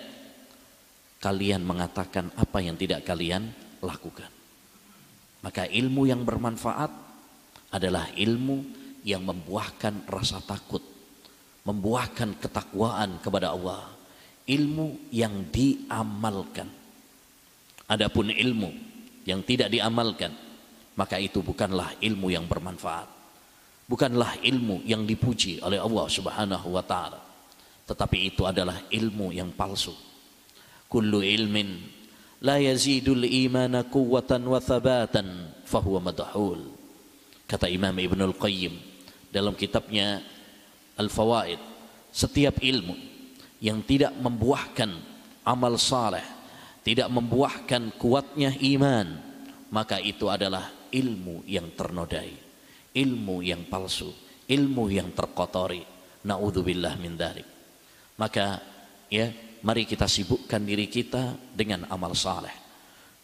Kalian 1.18 1.66
mengatakan 1.66 2.30
apa 2.38 2.62
yang 2.62 2.78
tidak 2.78 3.02
kalian 3.02 3.50
lakukan. 3.82 4.30
Maka 5.42 5.66
ilmu 5.66 6.06
yang 6.06 6.22
bermanfaat 6.22 6.94
adalah 7.74 8.06
ilmu 8.14 8.62
yang 9.02 9.26
membuahkan 9.26 10.06
rasa 10.06 10.38
takut 10.46 10.80
membuahkan 11.68 12.40
ketakwaan 12.40 13.20
kepada 13.20 13.52
Allah 13.52 13.92
ilmu 14.48 15.12
yang 15.12 15.52
diamalkan 15.52 16.64
adapun 17.84 18.32
ilmu 18.32 18.72
yang 19.28 19.44
tidak 19.44 19.68
diamalkan 19.68 20.32
maka 20.98 21.14
itu 21.22 21.38
bukanlah 21.46 21.94
ilmu 22.02 22.26
yang 22.34 22.50
bermanfaat. 22.50 23.06
Bukanlah 23.86 24.42
ilmu 24.42 24.82
yang 24.82 25.06
dipuji 25.06 25.62
oleh 25.62 25.78
Allah 25.78 26.06
Subhanahu 26.10 26.74
wa 26.74 26.82
taala. 26.82 27.22
Tetapi 27.86 28.34
itu 28.34 28.42
adalah 28.44 28.82
ilmu 28.90 29.30
yang 29.30 29.54
palsu. 29.54 29.94
Kullu 30.90 31.22
ilmin 31.22 31.78
la 32.42 32.58
yazidul 32.58 33.22
imana 33.24 33.86
quwwatan 33.86 34.42
wa 34.42 34.58
thabatan 34.58 35.54
fahuwa 35.62 36.10
madhul. 36.10 36.66
Kata 37.46 37.70
Imam 37.70 37.94
Ibnul 37.94 38.36
Qayyim 38.36 38.74
dalam 39.32 39.54
kitabnya 39.54 40.20
al-fawaid 40.98 41.62
setiap 42.12 42.58
ilmu 42.60 42.92
yang 43.62 43.80
tidak 43.86 44.12
membuahkan 44.18 44.90
amal 45.46 45.78
saleh 45.80 46.24
tidak 46.84 47.08
membuahkan 47.08 47.96
kuatnya 47.96 48.52
iman 48.52 49.16
maka 49.72 50.00
itu 50.00 50.28
adalah 50.28 50.77
ilmu 50.92 51.44
yang 51.48 51.72
ternodai 51.74 52.32
ilmu 52.94 53.44
yang 53.44 53.68
palsu 53.68 54.10
ilmu 54.48 54.88
yang 54.88 55.12
terkotori. 55.12 55.84
Naudzubillah 56.18 56.98
min 56.98 57.14
dzalik 57.14 57.46
maka 58.18 58.58
ya 59.06 59.30
mari 59.62 59.86
kita 59.86 60.10
sibukkan 60.10 60.58
diri 60.66 60.90
kita 60.90 61.54
dengan 61.54 61.86
amal 61.88 62.12
saleh. 62.18 62.52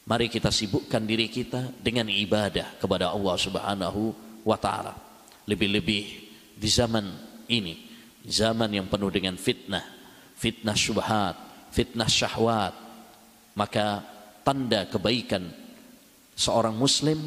Mari 0.04 0.30
kita 0.30 0.52
sibukkan 0.52 1.02
diri 1.02 1.32
kita 1.32 1.74
dengan 1.80 2.06
ibadah 2.06 2.78
kepada 2.78 3.10
Allah 3.10 3.36
Subhanahu 3.40 4.02
wa 4.46 4.54
taala. 4.60 4.94
Lebih-lebih 5.48 6.04
di 6.54 6.68
zaman 6.70 7.04
ini 7.50 7.74
zaman 8.24 8.70
yang 8.72 8.86
penuh 8.88 9.10
dengan 9.10 9.36
fitnah 9.36 9.84
fitnah 10.38 10.76
syubhat 10.76 11.36
fitnah 11.74 12.08
syahwat 12.08 12.72
maka 13.58 14.00
tanda 14.46 14.88
kebaikan 14.88 15.44
seorang 16.32 16.74
muslim 16.74 17.20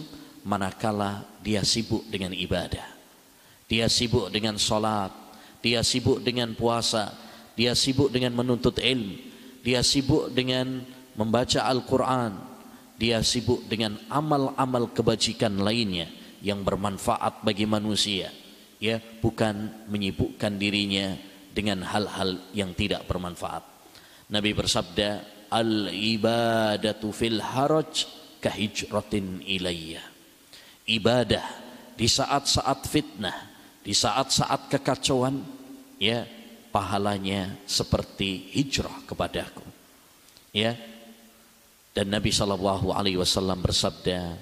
manakala 0.47 1.27
dia 1.43 1.59
sibuk 1.67 2.07
dengan 2.07 2.31
ibadah 2.31 2.87
dia 3.67 3.91
sibuk 3.91 4.31
dengan 4.31 4.55
salat 4.55 5.11
dia 5.59 5.83
sibuk 5.83 6.23
dengan 6.23 6.55
puasa 6.55 7.11
dia 7.59 7.75
sibuk 7.75 8.07
dengan 8.07 8.31
menuntut 8.31 8.79
ilmu 8.79 9.19
dia 9.59 9.83
sibuk 9.83 10.31
dengan 10.31 10.87
membaca 11.19 11.67
Al-Quran 11.67 12.31
dia 12.95 13.19
sibuk 13.21 13.67
dengan 13.67 13.99
amal-amal 14.07 14.89
kebajikan 14.95 15.59
lainnya 15.59 16.07
yang 16.39 16.63
bermanfaat 16.63 17.43
bagi 17.43 17.67
manusia 17.67 18.31
ya 18.79 19.01
bukan 19.21 19.85
menyibukkan 19.91 20.55
dirinya 20.55 21.17
dengan 21.57 21.81
hal-hal 21.81 22.37
yang 22.53 22.77
tidak 22.77 23.09
bermanfaat. 23.09 23.65
Nabi 24.29 24.53
bersabda, 24.53 25.09
"Al 25.49 25.89
ibadatu 25.89 27.09
fil 27.09 27.41
haraj 27.41 28.05
kahijratin 28.37 29.41
ilayya." 29.41 30.16
Ibadah 30.87 31.43
di 31.99 32.07
saat-saat 32.07 32.87
fitnah, 32.87 33.35
di 33.83 33.91
saat-saat 33.91 34.71
kekacauan, 34.71 35.43
ya 35.99 36.23
pahalanya 36.71 37.59
seperti 37.67 38.55
hijrah 38.55 39.03
kepadaku. 39.03 39.63
Ya. 40.55 40.73
Dan 41.91 42.13
Nabi 42.13 42.29
sallallahu 42.29 42.93
alaihi 42.93 43.19
wasallam 43.19 43.59
bersabda, 43.59 44.37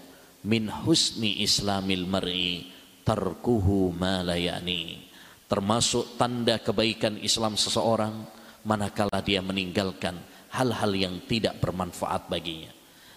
"Min 0.45 0.67
husni 0.69 1.41
islamil 1.41 2.05
mar'i 2.05 2.75
tarkuhu 3.05 3.93
ma 3.93 4.25
layani 4.25 5.05
termasuk 5.45 6.17
tanda 6.17 6.57
kebaikan 6.57 7.21
Islam 7.21 7.53
seseorang 7.53 8.25
manakala 8.65 9.21
dia 9.21 9.45
meninggalkan 9.45 10.17
hal-hal 10.57 10.91
yang 10.97 11.15
tidak 11.29 11.61
bermanfaat 11.61 12.25
baginya 12.25 12.73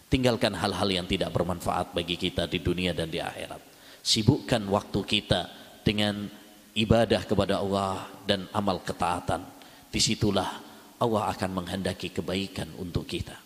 tinggalkan 0.08 0.56
hal-hal 0.56 0.88
yang 0.88 1.06
tidak 1.06 1.32
bermanfaat 1.32 1.92
bagi 1.92 2.16
kita 2.16 2.48
di 2.48 2.60
dunia 2.64 2.96
dan 2.96 3.12
di 3.12 3.20
akhirat. 3.20 3.60
Sibukkan 4.00 4.64
waktu 4.72 5.00
kita 5.04 5.40
dengan 5.84 6.28
ibadah 6.72 7.22
kepada 7.28 7.60
Allah 7.60 8.08
dan 8.24 8.48
amal 8.56 8.80
ketaatan. 8.80 9.44
Di 9.88 10.00
situlah 10.00 10.60
Allah 11.00 11.22
akan 11.32 11.50
menghendaki 11.62 12.12
kebaikan 12.12 12.68
untuk 12.76 13.08
kita. 13.08 13.36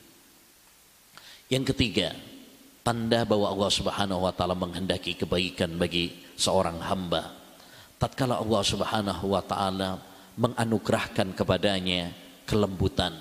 Yang 1.52 1.76
ketiga 1.76 2.16
tanda 2.82 3.22
bahwa 3.22 3.52
Allah 3.52 3.70
Subhanahu 3.70 4.26
wa 4.26 4.32
taala 4.34 4.56
menghendaki 4.58 5.14
kebaikan 5.14 5.76
bagi 5.78 6.16
seorang 6.34 6.82
hamba. 6.82 7.30
Tatkala 8.00 8.42
Allah 8.42 8.62
Subhanahu 8.66 9.24
wa 9.30 9.42
taala 9.44 10.00
menganugerahkan 10.34 11.36
kepadanya 11.36 12.10
kelembutan. 12.48 13.14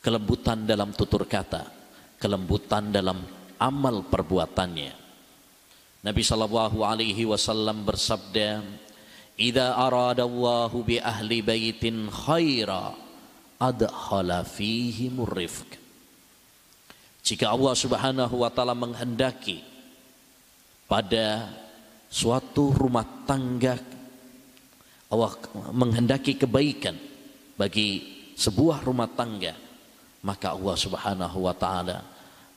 Kelembutan 0.00 0.64
dalam 0.64 0.96
tutur 0.96 1.28
kata, 1.28 1.79
kelembutan 2.20 2.92
dalam 2.92 3.24
amal 3.56 4.04
perbuatannya. 4.04 4.92
Nabi 6.04 6.22
sallallahu 6.24 6.84
alaihi 6.84 7.24
wasallam 7.24 7.88
bersabda, 7.88 8.60
"Idza 9.40 9.76
arada 9.76 10.28
bi 10.84 11.00
ahli 11.00 11.40
baitin 11.40 12.12
khaira, 12.12 12.92
adkhala 13.56 14.44
fihi 14.44 15.08
murrifq." 15.08 15.80
Jika 17.24 17.52
Allah 17.52 17.74
Subhanahu 17.76 18.44
wa 18.44 18.48
taala 18.52 18.76
menghendaki 18.76 19.60
pada 20.88 21.48
suatu 22.08 22.74
rumah 22.74 23.06
tangga 23.24 23.78
Allah 25.10 25.34
menghendaki 25.74 26.38
kebaikan 26.38 26.94
bagi 27.58 28.02
sebuah 28.38 28.86
rumah 28.86 29.10
tangga 29.10 29.69
maka 30.20 30.52
Allah 30.52 30.76
Subhanahu 30.76 31.38
wa 31.48 31.54
taala 31.56 32.04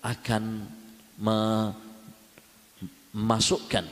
akan 0.04 0.68
memasukkan 3.16 3.86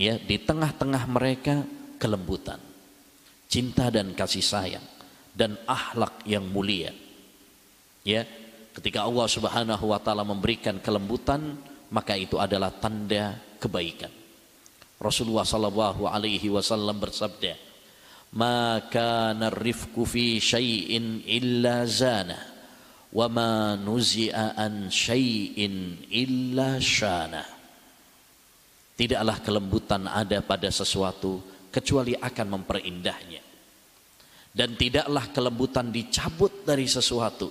ya 0.00 0.16
di 0.16 0.36
tengah-tengah 0.40 1.04
mereka 1.10 1.66
kelembutan, 2.00 2.56
cinta 3.50 3.90
dan 3.92 4.14
kasih 4.16 4.40
sayang 4.40 4.86
dan 5.36 5.58
akhlak 5.68 6.24
yang 6.24 6.46
mulia. 6.48 6.94
Ya, 8.06 8.24
ketika 8.72 9.04
Allah 9.04 9.26
Subhanahu 9.28 9.84
wa 9.92 10.00
taala 10.00 10.24
memberikan 10.24 10.80
kelembutan, 10.80 11.60
maka 11.92 12.16
itu 12.16 12.40
adalah 12.40 12.72
tanda 12.72 13.36
kebaikan. 13.60 14.10
Rasulullah 14.98 15.46
sallallahu 15.46 16.10
alaihi 16.10 16.50
wasallam 16.50 16.98
bersabda, 16.98 17.54
"Maka 18.34 19.30
narifku 19.36 20.02
fi 20.02 20.42
syai'in 20.42 21.22
illa 21.22 21.86
zana, 21.86 22.57
wa 23.14 23.26
ma 23.30 23.78
nuzi'a 23.78 24.58
an 24.58 24.92
syai'in 24.92 26.04
illa 26.12 26.76
syana." 26.82 27.44
Tidaklah 28.98 29.38
kelembutan 29.46 30.10
ada 30.10 30.42
pada 30.42 30.66
sesuatu 30.74 31.38
kecuali 31.70 32.18
akan 32.18 32.46
memperindahnya. 32.58 33.42
Dan 34.50 34.74
tidaklah 34.74 35.30
kelembutan 35.30 35.94
dicabut 35.94 36.66
dari 36.66 36.90
sesuatu 36.90 37.46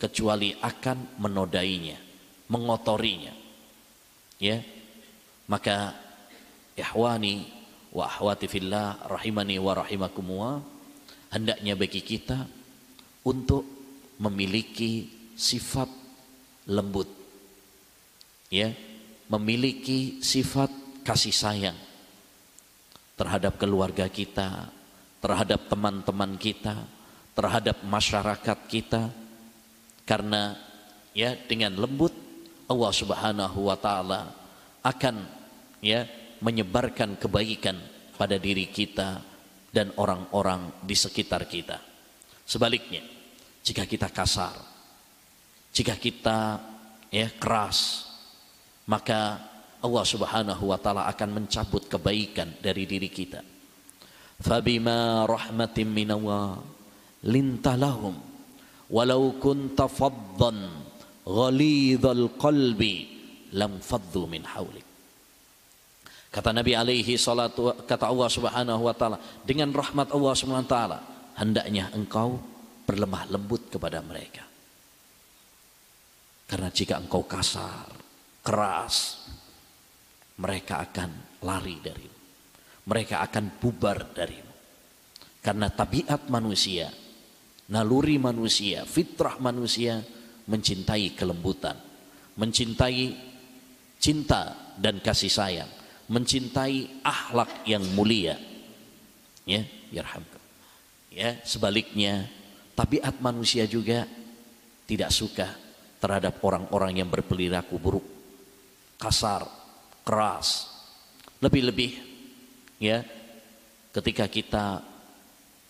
kecuali 0.00 0.56
akan 0.56 1.20
menodainya, 1.20 2.00
mengotorinya. 2.48 3.34
Ya. 4.40 4.64
Maka 5.52 5.92
ihwani 6.80 7.44
wa 7.92 8.08
ahwati 8.08 8.48
fillah 8.48 9.04
rahimani 9.08 9.56
wa 9.56 9.72
rahimakumullah 9.72 10.56
hendaknya 11.32 11.76
bagi 11.76 12.04
kita 12.04 12.44
untuk 13.24 13.75
memiliki 14.20 15.08
sifat 15.36 15.88
lembut. 16.68 17.08
Ya, 18.46 18.72
memiliki 19.26 20.22
sifat 20.22 20.70
kasih 21.02 21.34
sayang 21.34 21.78
terhadap 23.18 23.58
keluarga 23.58 24.06
kita, 24.06 24.70
terhadap 25.18 25.66
teman-teman 25.66 26.38
kita, 26.38 26.86
terhadap 27.34 27.82
masyarakat 27.82 28.58
kita. 28.70 29.10
Karena 30.06 30.54
ya 31.10 31.34
dengan 31.34 31.74
lembut 31.74 32.14
Allah 32.70 32.92
Subhanahu 32.94 33.66
wa 33.66 33.74
taala 33.74 34.30
akan 34.86 35.16
ya 35.82 36.06
menyebarkan 36.38 37.18
kebaikan 37.18 37.74
pada 38.14 38.38
diri 38.38 38.70
kita 38.70 39.18
dan 39.74 39.90
orang-orang 39.98 40.72
di 40.86 40.94
sekitar 40.94 41.44
kita. 41.50 41.82
Sebaliknya, 42.46 43.02
jika 43.66 43.82
kita 43.82 44.06
kasar, 44.14 44.54
jika 45.74 45.98
kita 45.98 46.62
ya 47.10 47.26
keras, 47.34 48.06
maka 48.86 49.42
Allah 49.82 50.04
Subhanahu 50.06 50.70
wa 50.70 50.78
taala 50.78 51.10
akan 51.10 51.42
mencabut 51.42 51.90
kebaikan 51.90 52.62
dari 52.62 52.86
diri 52.86 53.10
kita. 53.10 53.42
Fabima 54.38 55.26
rahmatin 55.26 55.90
minallah 55.90 56.62
lintalahum 57.26 58.14
walau 58.86 59.34
kunta 59.42 59.90
faddan 59.90 60.70
ghalidhal 61.26 62.38
qalbi 62.38 63.10
lam 63.50 63.82
faddu 63.82 64.30
min 64.30 64.46
haulik. 64.46 64.86
Kata 66.30 66.54
Nabi 66.54 66.76
alaihi 66.78 67.18
salatu 67.18 67.74
kata 67.82 68.06
Allah 68.06 68.28
Subhanahu 68.30 68.82
wa 68.86 68.94
taala 68.94 69.18
dengan 69.42 69.74
rahmat 69.74 70.14
Allah 70.14 70.32
Subhanahu 70.38 70.68
wa 70.68 70.70
taala 70.70 70.98
hendaknya 71.34 71.90
engkau 71.96 72.55
berlemah 72.86 73.26
lembut 73.26 73.66
kepada 73.66 73.98
mereka. 74.00 74.46
Karena 76.46 76.70
jika 76.70 77.02
engkau 77.02 77.26
kasar, 77.26 77.90
keras, 78.46 79.26
mereka 80.38 80.86
akan 80.86 81.42
lari 81.42 81.76
darimu. 81.82 82.18
Mereka 82.86 83.18
akan 83.26 83.58
bubar 83.58 84.14
darimu. 84.14 84.54
Karena 85.42 85.66
tabiat 85.66 86.30
manusia, 86.30 86.86
naluri 87.74 88.18
manusia, 88.22 88.86
fitrah 88.86 89.42
manusia 89.42 89.98
mencintai 90.46 91.18
kelembutan, 91.18 91.74
mencintai 92.38 93.10
cinta 93.98 94.54
dan 94.78 95.02
kasih 95.02 95.30
sayang, 95.30 95.70
mencintai 96.06 97.02
akhlak 97.02 97.66
yang 97.66 97.82
mulia. 97.98 98.38
Ya, 99.46 99.66
yarhamkum. 99.90 100.42
Ya, 101.10 101.38
sebaliknya 101.42 102.30
tabiat 102.76 103.18
manusia 103.24 103.64
juga 103.64 104.04
tidak 104.84 105.10
suka 105.10 105.48
terhadap 105.96 106.38
orang-orang 106.44 107.00
yang 107.02 107.08
berperilaku 107.08 107.74
buruk, 107.80 108.06
kasar, 109.00 109.48
keras. 110.04 110.68
Lebih-lebih 111.40 111.90
ya 112.78 113.00
ketika 113.96 114.28
kita 114.28 114.84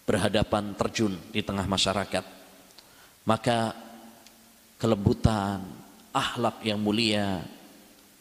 berhadapan 0.07 0.75
terjun 0.75 1.15
di 1.31 1.43
tengah 1.43 1.67
masyarakat 1.67 2.25
maka 3.27 3.75
kelembutan 4.79 5.63
akhlak 6.15 6.63
yang 6.63 6.79
mulia 6.79 7.43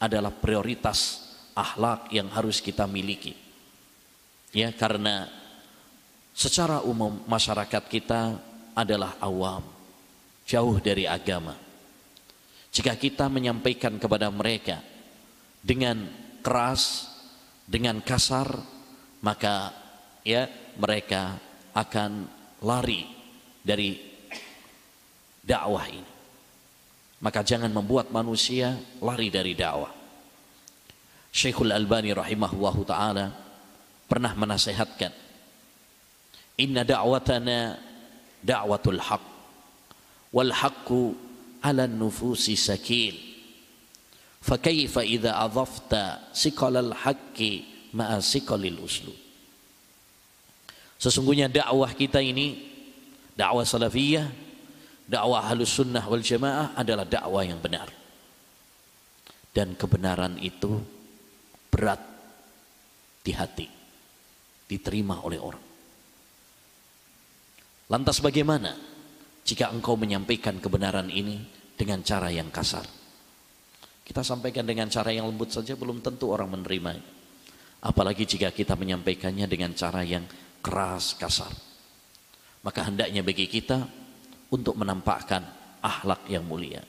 adalah 0.02 0.34
prioritas 0.34 1.22
akhlak 1.54 2.10
yang 2.10 2.26
harus 2.30 2.58
kita 2.58 2.90
miliki 2.90 3.34
ya 4.50 4.74
karena 4.74 5.30
secara 6.34 6.82
umum 6.82 7.22
masyarakat 7.26 7.82
kita 7.86 8.34
adalah 8.76 9.16
awam 9.24 9.64
jauh 10.44 10.76
dari 10.78 11.08
agama 11.08 11.66
jika 12.76 12.92
kita 12.92 13.32
menyampaikan 13.32 13.96
kepada 13.96 14.28
mereka 14.28 14.84
dengan 15.64 16.04
keras, 16.44 17.08
dengan 17.64 18.04
kasar, 18.04 18.52
maka 19.24 19.72
ya 20.20 20.44
mereka 20.76 21.40
akan 21.72 22.28
lari 22.60 23.08
dari 23.64 23.96
dakwah 25.40 25.88
ini. 25.88 26.12
Maka 27.16 27.40
jangan 27.40 27.72
membuat 27.72 28.12
manusia 28.12 28.76
lari 29.00 29.32
dari 29.32 29.56
dakwah. 29.56 29.96
Syekhul 31.32 31.72
Albani 31.72 32.12
rahimahullahu 32.12 32.84
taala 32.84 33.32
pernah 34.04 34.36
menasehatkan 34.36 35.12
Inna 36.60 36.84
da'watana 36.84 37.76
da'watul 38.42 39.00
haq 39.00 39.24
wal 40.32 40.52
haqqu 40.52 41.14
'ala 41.62 41.88
nufusi 41.88 42.58
sakil 42.58 43.26
Fakaifa 44.46 45.02
idza 45.02 45.42
adhafta 45.42 46.30
siqalal 46.30 46.94
haqqi 46.94 47.66
ma'a 47.98 48.22
siqalil 48.22 48.78
uslub. 48.78 49.18
Sesungguhnya 51.02 51.50
dakwah 51.50 51.90
kita 51.90 52.22
ini 52.22 52.54
dakwah 53.34 53.66
salafiyah, 53.66 54.30
dakwah 55.10 55.50
halus 55.50 55.74
sunnah 55.74 56.06
wal 56.06 56.22
jamaah 56.22 56.78
adalah 56.78 57.02
dakwah 57.02 57.42
yang 57.42 57.58
benar. 57.58 57.90
Dan 59.50 59.74
kebenaran 59.74 60.38
itu 60.38 60.78
berat 61.66 61.98
di 63.26 63.34
hati, 63.34 63.66
diterima 64.70 65.26
oleh 65.26 65.42
orang. 65.42 65.65
Lantas 67.86 68.18
bagaimana 68.18 68.74
jika 69.46 69.70
engkau 69.70 69.94
menyampaikan 69.94 70.58
kebenaran 70.58 71.06
ini 71.06 71.46
dengan 71.78 72.02
cara 72.02 72.34
yang 72.34 72.50
kasar? 72.50 72.82
Kita 74.02 74.26
sampaikan 74.26 74.66
dengan 74.66 74.90
cara 74.90 75.14
yang 75.14 75.30
lembut 75.30 75.54
saja 75.54 75.78
belum 75.78 76.02
tentu 76.02 76.30
orang 76.34 76.50
menerima. 76.50 76.98
Apalagi 77.86 78.26
jika 78.26 78.50
kita 78.50 78.74
menyampaikannya 78.74 79.46
dengan 79.46 79.70
cara 79.78 80.02
yang 80.02 80.26
keras, 80.58 81.14
kasar. 81.14 81.50
Maka 82.66 82.90
hendaknya 82.90 83.22
bagi 83.22 83.46
kita 83.46 83.86
untuk 84.50 84.74
menampakkan 84.74 85.46
akhlak 85.78 86.26
yang 86.26 86.42
mulia. 86.42 86.82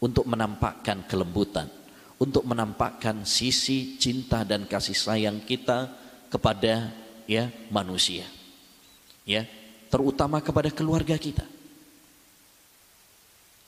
Untuk 0.00 0.24
menampakkan 0.24 1.04
kelembutan. 1.04 1.68
Untuk 2.16 2.48
menampakkan 2.48 3.28
sisi 3.28 4.00
cinta 4.00 4.44
dan 4.44 4.64
kasih 4.64 4.96
sayang 4.96 5.44
kita 5.44 5.92
kepada 6.32 6.92
ya 7.28 7.52
manusia. 7.68 8.24
Ya, 9.28 9.44
terutama 9.90 10.38
kepada 10.40 10.70
keluarga 10.70 11.18
kita. 11.18 11.44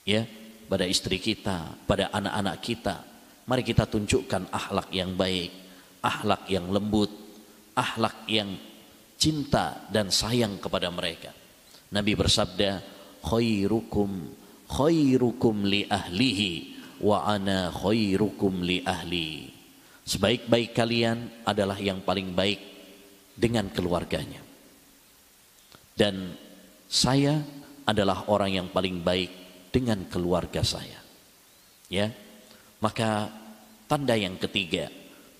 ya 0.02 0.26
pada 0.66 0.88
istri 0.88 1.20
kita, 1.20 1.84
pada 1.84 2.08
anak-anak 2.08 2.56
kita. 2.64 2.96
Mari 3.44 3.62
kita 3.66 3.84
tunjukkan 3.84 4.48
akhlak 4.48 4.88
yang 4.94 5.12
baik, 5.12 5.52
akhlak 6.00 6.48
yang 6.48 6.72
lembut, 6.72 7.12
akhlak 7.76 8.24
yang 8.30 8.56
cinta 9.20 9.84
dan 9.92 10.08
sayang 10.08 10.56
kepada 10.56 10.88
mereka. 10.88 11.34
Nabi 11.92 12.16
bersabda, 12.16 12.80
khairukum 13.20 14.42
khairukum 14.72 15.68
li 15.68 15.84
ahlihi 15.84 16.50
wa 17.04 17.28
ana 17.28 17.68
khairukum 17.68 18.64
li 18.64 18.80
ahli. 18.80 19.52
Sebaik-baik 20.02 20.72
kalian 20.72 21.44
adalah 21.46 21.78
yang 21.78 22.00
paling 22.02 22.32
baik 22.32 22.58
dengan 23.36 23.68
keluarganya. 23.70 24.51
Dan 25.92 26.34
saya 26.88 27.40
adalah 27.84 28.28
orang 28.30 28.50
yang 28.62 28.68
paling 28.68 29.00
baik 29.00 29.30
dengan 29.72 30.04
keluarga 30.08 30.60
saya. 30.60 31.00
Ya. 31.88 32.12
Maka 32.80 33.30
tanda 33.88 34.16
yang 34.16 34.36
ketiga 34.40 34.88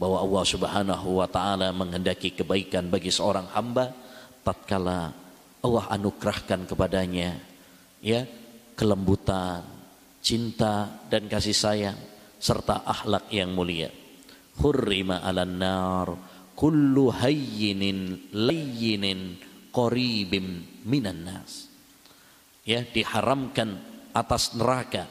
bahwa 0.02 0.18
Allah 0.18 0.44
Subhanahu 0.44 1.08
wa 1.22 1.28
taala 1.30 1.70
menghendaki 1.70 2.34
kebaikan 2.34 2.90
bagi 2.90 3.14
seorang 3.14 3.46
hamba 3.54 3.94
tatkala 4.42 5.14
Allah 5.62 5.84
anugerahkan 5.94 6.66
kepadanya 6.66 7.38
ya 8.02 8.26
kelembutan, 8.74 9.62
cinta 10.18 11.06
dan 11.06 11.30
kasih 11.30 11.54
sayang 11.54 11.98
serta 12.42 12.82
akhlak 12.82 13.30
yang 13.30 13.54
mulia 13.54 13.94
hurrima 14.58 15.22
'alan 15.22 15.54
nar 15.54 16.08
kullu 16.58 17.14
hayyinin 17.14 18.28
layyinin 18.34 19.38
qaribim 19.72 20.62
minan 20.84 21.24
nas. 21.26 21.66
Ya 22.62 22.86
diharamkan 22.86 23.82
atas 24.14 24.54
neraka 24.54 25.10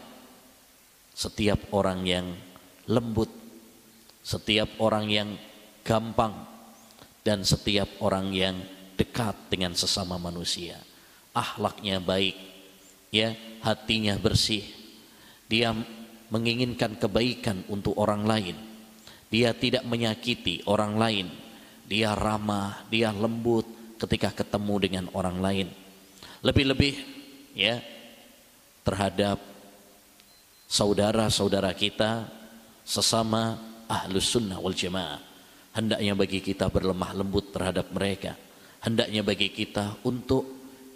setiap 1.11 1.73
orang 1.75 2.07
yang 2.07 2.31
lembut 2.87 3.41
setiap 4.21 4.77
orang 4.77 5.09
yang 5.09 5.29
gampang 5.81 6.45
dan 7.25 7.41
setiap 7.41 7.89
orang 8.05 8.29
yang 8.33 8.55
dekat 8.97 9.33
dengan 9.49 9.73
sesama 9.73 10.21
manusia. 10.21 10.77
Akhlaknya 11.33 11.97
baik 11.97 12.37
ya 13.09 13.33
hatinya 13.65 14.17
bersih. 14.21 14.65
Dia 15.49 15.73
menginginkan 16.31 16.95
kebaikan 16.95 17.67
untuk 17.67 17.97
orang 17.99 18.23
lain. 18.23 18.57
Dia 19.27 19.51
tidak 19.57 19.83
menyakiti 19.83 20.63
orang 20.69 20.95
lain. 20.95 21.27
Dia 21.91 22.15
ramah, 22.15 22.87
dia 22.87 23.11
lembut 23.11 23.67
ketika 24.01 24.33
ketemu 24.33 24.75
dengan 24.81 25.05
orang 25.13 25.37
lain. 25.37 25.67
Lebih-lebih 26.41 26.97
ya 27.53 27.77
terhadap 28.81 29.37
saudara-saudara 30.65 31.69
kita 31.77 32.25
sesama 32.81 33.61
ahlus 33.85 34.33
sunnah 34.33 34.57
wal 34.57 34.73
jamaah. 34.73 35.21
Hendaknya 35.71 36.17
bagi 36.17 36.41
kita 36.41 36.67
berlemah 36.73 37.13
lembut 37.13 37.53
terhadap 37.53 37.93
mereka. 37.93 38.33
Hendaknya 38.81 39.21
bagi 39.21 39.53
kita 39.53 40.01
untuk 40.03 40.43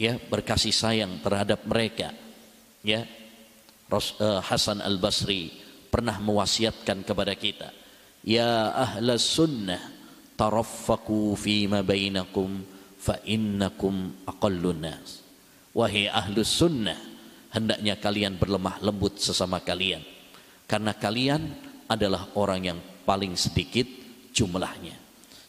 ya 0.02 0.18
berkasih 0.18 0.74
sayang 0.74 1.22
terhadap 1.22 1.64
mereka. 1.70 2.10
Ya, 2.82 3.06
eh, 3.06 4.40
Hasan 4.42 4.82
Al 4.82 4.98
Basri 4.98 5.54
pernah 5.94 6.18
mewasiatkan 6.20 7.08
kepada 7.08 7.34
kita 7.38 7.72
Ya 8.26 8.74
ahla 8.74 9.22
sunnah 9.22 9.78
taraffaku 10.34 11.38
fima 11.38 11.86
bainakum 11.86 12.66
fa 13.06 13.22
innakum 13.30 14.26
aqallun 14.26 14.82
nas. 14.82 15.22
Wahai 15.78 16.10
ahlus 16.10 16.50
sunnah, 16.50 16.98
hendaknya 17.54 18.02
kalian 18.02 18.42
berlemah 18.42 18.82
lembut 18.82 19.22
sesama 19.22 19.62
kalian. 19.62 20.02
Karena 20.66 20.98
kalian 20.98 21.54
adalah 21.86 22.34
orang 22.34 22.62
yang 22.66 22.80
paling 23.06 23.38
sedikit 23.38 23.86
jumlahnya. 24.34 24.98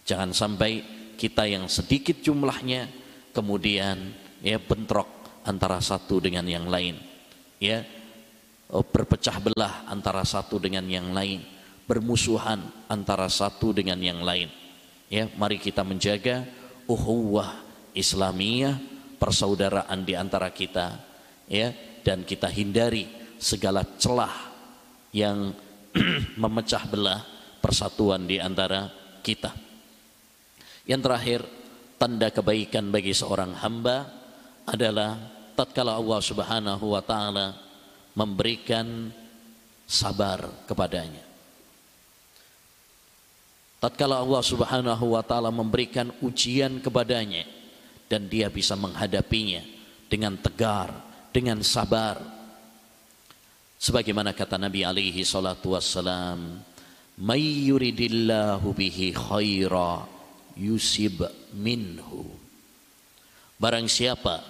Jangan 0.05 0.37
sampai 0.37 0.85
kita 1.17 1.49
yang 1.49 1.65
sedikit 1.73 2.21
jumlahnya 2.21 2.93
kemudian 3.33 4.13
ya 4.45 4.61
bentrok 4.61 5.09
antara 5.49 5.81
satu 5.81 6.21
dengan 6.21 6.45
yang 6.45 6.69
lain. 6.69 7.01
Ya, 7.57 7.89
oh, 8.69 8.85
berpecah 8.85 9.41
belah 9.41 9.89
antara 9.89 10.21
satu 10.29 10.61
dengan 10.61 10.85
yang 10.85 11.17
lain 11.17 11.41
bermusuhan 11.87 12.61
antara 12.91 13.31
satu 13.31 13.71
dengan 13.73 13.97
yang 14.03 14.21
lain. 14.21 14.51
Ya, 15.07 15.31
mari 15.39 15.63
kita 15.63 15.87
menjaga 15.87 16.43
uhuwah 16.87 17.51
Islamiyah, 17.97 18.77
persaudaraan 19.19 20.05
di 20.07 20.15
antara 20.15 20.53
kita, 20.53 21.01
ya, 21.51 21.73
dan 22.07 22.23
kita 22.23 22.47
hindari 22.53 23.09
segala 23.37 23.83
celah 23.99 24.35
yang 25.11 25.51
memecah 26.43 26.85
belah 26.87 27.21
persatuan 27.59 28.29
di 28.29 28.39
antara 28.39 28.87
kita. 29.25 29.51
Yang 30.87 31.03
terakhir, 31.03 31.41
tanda 31.99 32.29
kebaikan 32.31 32.95
bagi 32.95 33.11
seorang 33.11 33.59
hamba 33.59 34.07
adalah 34.69 35.19
tatkala 35.59 35.99
Allah 35.99 36.21
Subhanahu 36.23 36.95
wa 36.95 37.03
taala 37.03 37.57
memberikan 38.15 39.11
sabar 39.89 40.67
kepadanya 40.69 41.26
tatkala 43.81 44.21
Allah 44.21 44.43
Subhanahu 44.43 45.17
wa 45.17 45.23
taala 45.23 45.53
memberikan 45.53 46.13
ujian 46.25 46.81
kepadanya 46.81 47.45
dan 48.07 48.31
dia 48.31 48.47
bisa 48.51 48.79
menghadapinya 48.79 49.63
dengan 50.07 50.39
tegar, 50.39 50.95
dengan 51.35 51.61
sabar. 51.63 52.23
Sebagaimana 53.77 54.33
kata 54.33 54.57
Nabi 54.57 54.87
alaihi 54.87 55.21
salatu 55.27 55.77
wassalam, 55.77 56.65
"May 57.21 57.69
yuridillahu 57.69 58.73
bihi 58.73 59.13
khaira 59.13 60.07
yusib 60.57 61.27
minhu." 61.53 62.25
Barang 63.61 63.89
siapa 63.89 64.45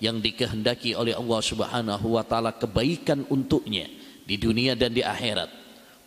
yang 0.00 0.20
dikehendaki 0.20 0.96
oleh 0.96 1.12
Allah 1.12 1.40
Subhanahu 1.44 2.16
wa 2.16 2.24
taala 2.24 2.56
kebaikan 2.56 3.28
untuknya 3.28 3.84
di 4.24 4.40
dunia 4.40 4.72
dan 4.72 4.96
di 4.96 5.04
akhirat, 5.04 5.52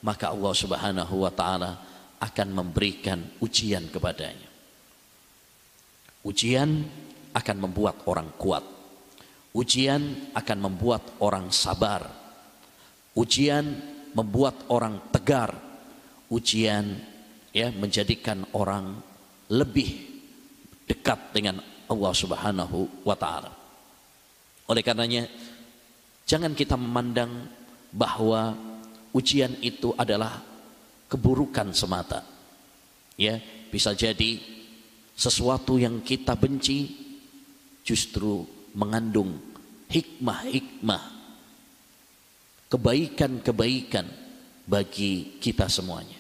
maka 0.01 0.33
Allah 0.33 0.53
Subhanahu 0.57 1.15
wa 1.21 1.29
taala 1.29 1.77
akan 2.23 2.47
memberikan 2.55 3.19
ujian 3.43 3.91
kepadanya. 3.91 4.47
Ujian 6.23 6.88
akan 7.36 7.57
membuat 7.59 8.07
orang 8.07 8.31
kuat. 8.39 8.63
Ujian 9.51 10.31
akan 10.31 10.57
membuat 10.71 11.19
orang 11.19 11.51
sabar. 11.51 12.07
Ujian 13.12 13.75
membuat 14.15 14.55
orang 14.71 15.03
tegar. 15.12 15.51
Ujian 16.31 16.95
ya 17.51 17.69
menjadikan 17.75 18.47
orang 18.55 19.03
lebih 19.51 19.99
dekat 20.88 21.36
dengan 21.36 21.59
Allah 21.91 22.13
Subhanahu 22.15 23.03
wa 23.03 23.19
taala. 23.19 23.51
Oleh 24.71 24.79
karenanya 24.79 25.27
jangan 26.23 26.55
kita 26.55 26.79
memandang 26.79 27.51
bahwa 27.91 28.55
ujian 29.12 29.53
itu 29.62 29.91
adalah 29.99 30.52
keburukan 31.13 31.69
semata. 31.78 32.26
Ya, 33.13 33.38
bisa 33.69 33.93
jadi 33.93 34.41
sesuatu 35.13 35.78
yang 35.78 36.02
kita 36.02 36.34
benci 36.34 36.89
justru 37.86 38.41
mengandung 38.73 39.38
hikmah-hikmah 39.93 41.04
kebaikan-kebaikan 42.73 44.10
bagi 44.65 45.38
kita 45.38 45.69
semuanya. 45.69 46.17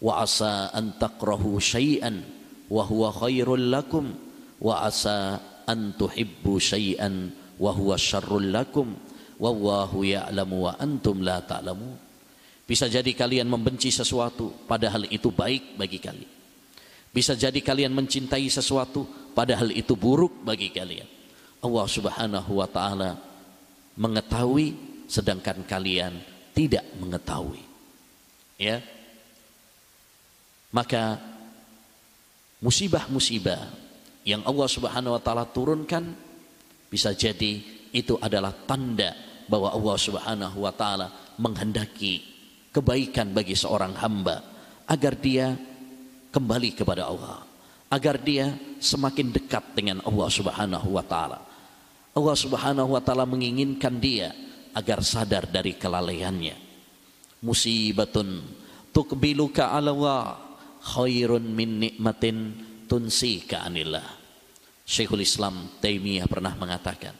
Wa 0.00 0.24
asa 0.24 0.72
an 0.72 0.96
takrahu 0.96 1.60
syai'an 1.60 2.24
wa 2.72 2.82
huwa 2.88 3.12
khairul 3.12 3.68
lakum 3.68 4.16
wa 4.64 4.88
asa 4.88 5.36
an 5.68 5.92
tuhibbu 6.00 6.56
syai'an 6.56 7.28
wa 7.60 7.76
huwa 7.76 8.00
syarrul 8.00 8.48
lakum 8.48 8.96
wallahu 9.36 10.00
ya'lamu 10.00 10.56
wa 10.64 10.72
antum 10.80 11.20
la 11.20 11.44
ta'lamun. 11.44 12.05
Bisa 12.66 12.90
jadi 12.90 13.14
kalian 13.14 13.46
membenci 13.46 13.94
sesuatu 13.94 14.66
padahal 14.66 15.06
itu 15.06 15.30
baik 15.30 15.78
bagi 15.78 16.02
kalian. 16.02 16.32
Bisa 17.14 17.38
jadi 17.38 17.62
kalian 17.62 17.94
mencintai 17.94 18.50
sesuatu 18.50 19.06
padahal 19.32 19.70
itu 19.70 19.94
buruk 19.94 20.42
bagi 20.42 20.74
kalian. 20.74 21.06
Allah 21.62 21.86
Subhanahu 21.86 22.58
wa 22.58 22.68
taala 22.68 23.16
mengetahui 23.96 24.74
sedangkan 25.06 25.62
kalian 25.64 26.18
tidak 26.52 26.82
mengetahui. 26.98 27.62
Ya. 28.58 28.82
Maka 30.74 31.22
musibah-musibah 32.60 33.62
yang 34.26 34.42
Allah 34.42 34.68
Subhanahu 34.68 35.14
wa 35.14 35.22
taala 35.22 35.46
turunkan 35.46 36.02
bisa 36.90 37.14
jadi 37.14 37.62
itu 37.94 38.18
adalah 38.18 38.52
tanda 38.66 39.14
bahwa 39.46 39.70
Allah 39.70 39.96
Subhanahu 39.96 40.58
wa 40.60 40.74
taala 40.74 41.08
menghendaki 41.38 42.35
kebaikan 42.76 43.32
bagi 43.32 43.56
seorang 43.56 43.96
hamba 43.96 44.44
agar 44.84 45.16
dia 45.16 45.56
kembali 46.28 46.76
kepada 46.76 47.08
Allah 47.08 47.40
agar 47.88 48.20
dia 48.20 48.52
semakin 48.76 49.32
dekat 49.32 49.72
dengan 49.72 50.04
Allah 50.04 50.28
Subhanahu 50.28 50.88
wa 50.92 51.04
taala 51.06 51.40
Allah 52.16 52.32
Subhanahu 52.32 52.96
wa 52.96 53.02
taala 53.04 53.28
menginginkan 53.28 54.00
dia 54.00 54.32
agar 54.72 55.04
sadar 55.04 55.44
dari 55.44 55.76
kelalaiannya. 55.76 56.56
Musibatun 57.44 58.40
tukbiluka 58.88 59.68
ala 59.68 59.92
Allah 59.92 60.24
khairun 60.80 61.44
min 61.44 61.76
nikmatin 61.76 62.56
tunsika 62.88 63.68
anillah. 63.68 64.04
Syekhul 64.88 65.20
Islam 65.20 65.76
Taimiyah 65.76 66.24
pernah 66.24 66.56
mengatakan, 66.56 67.12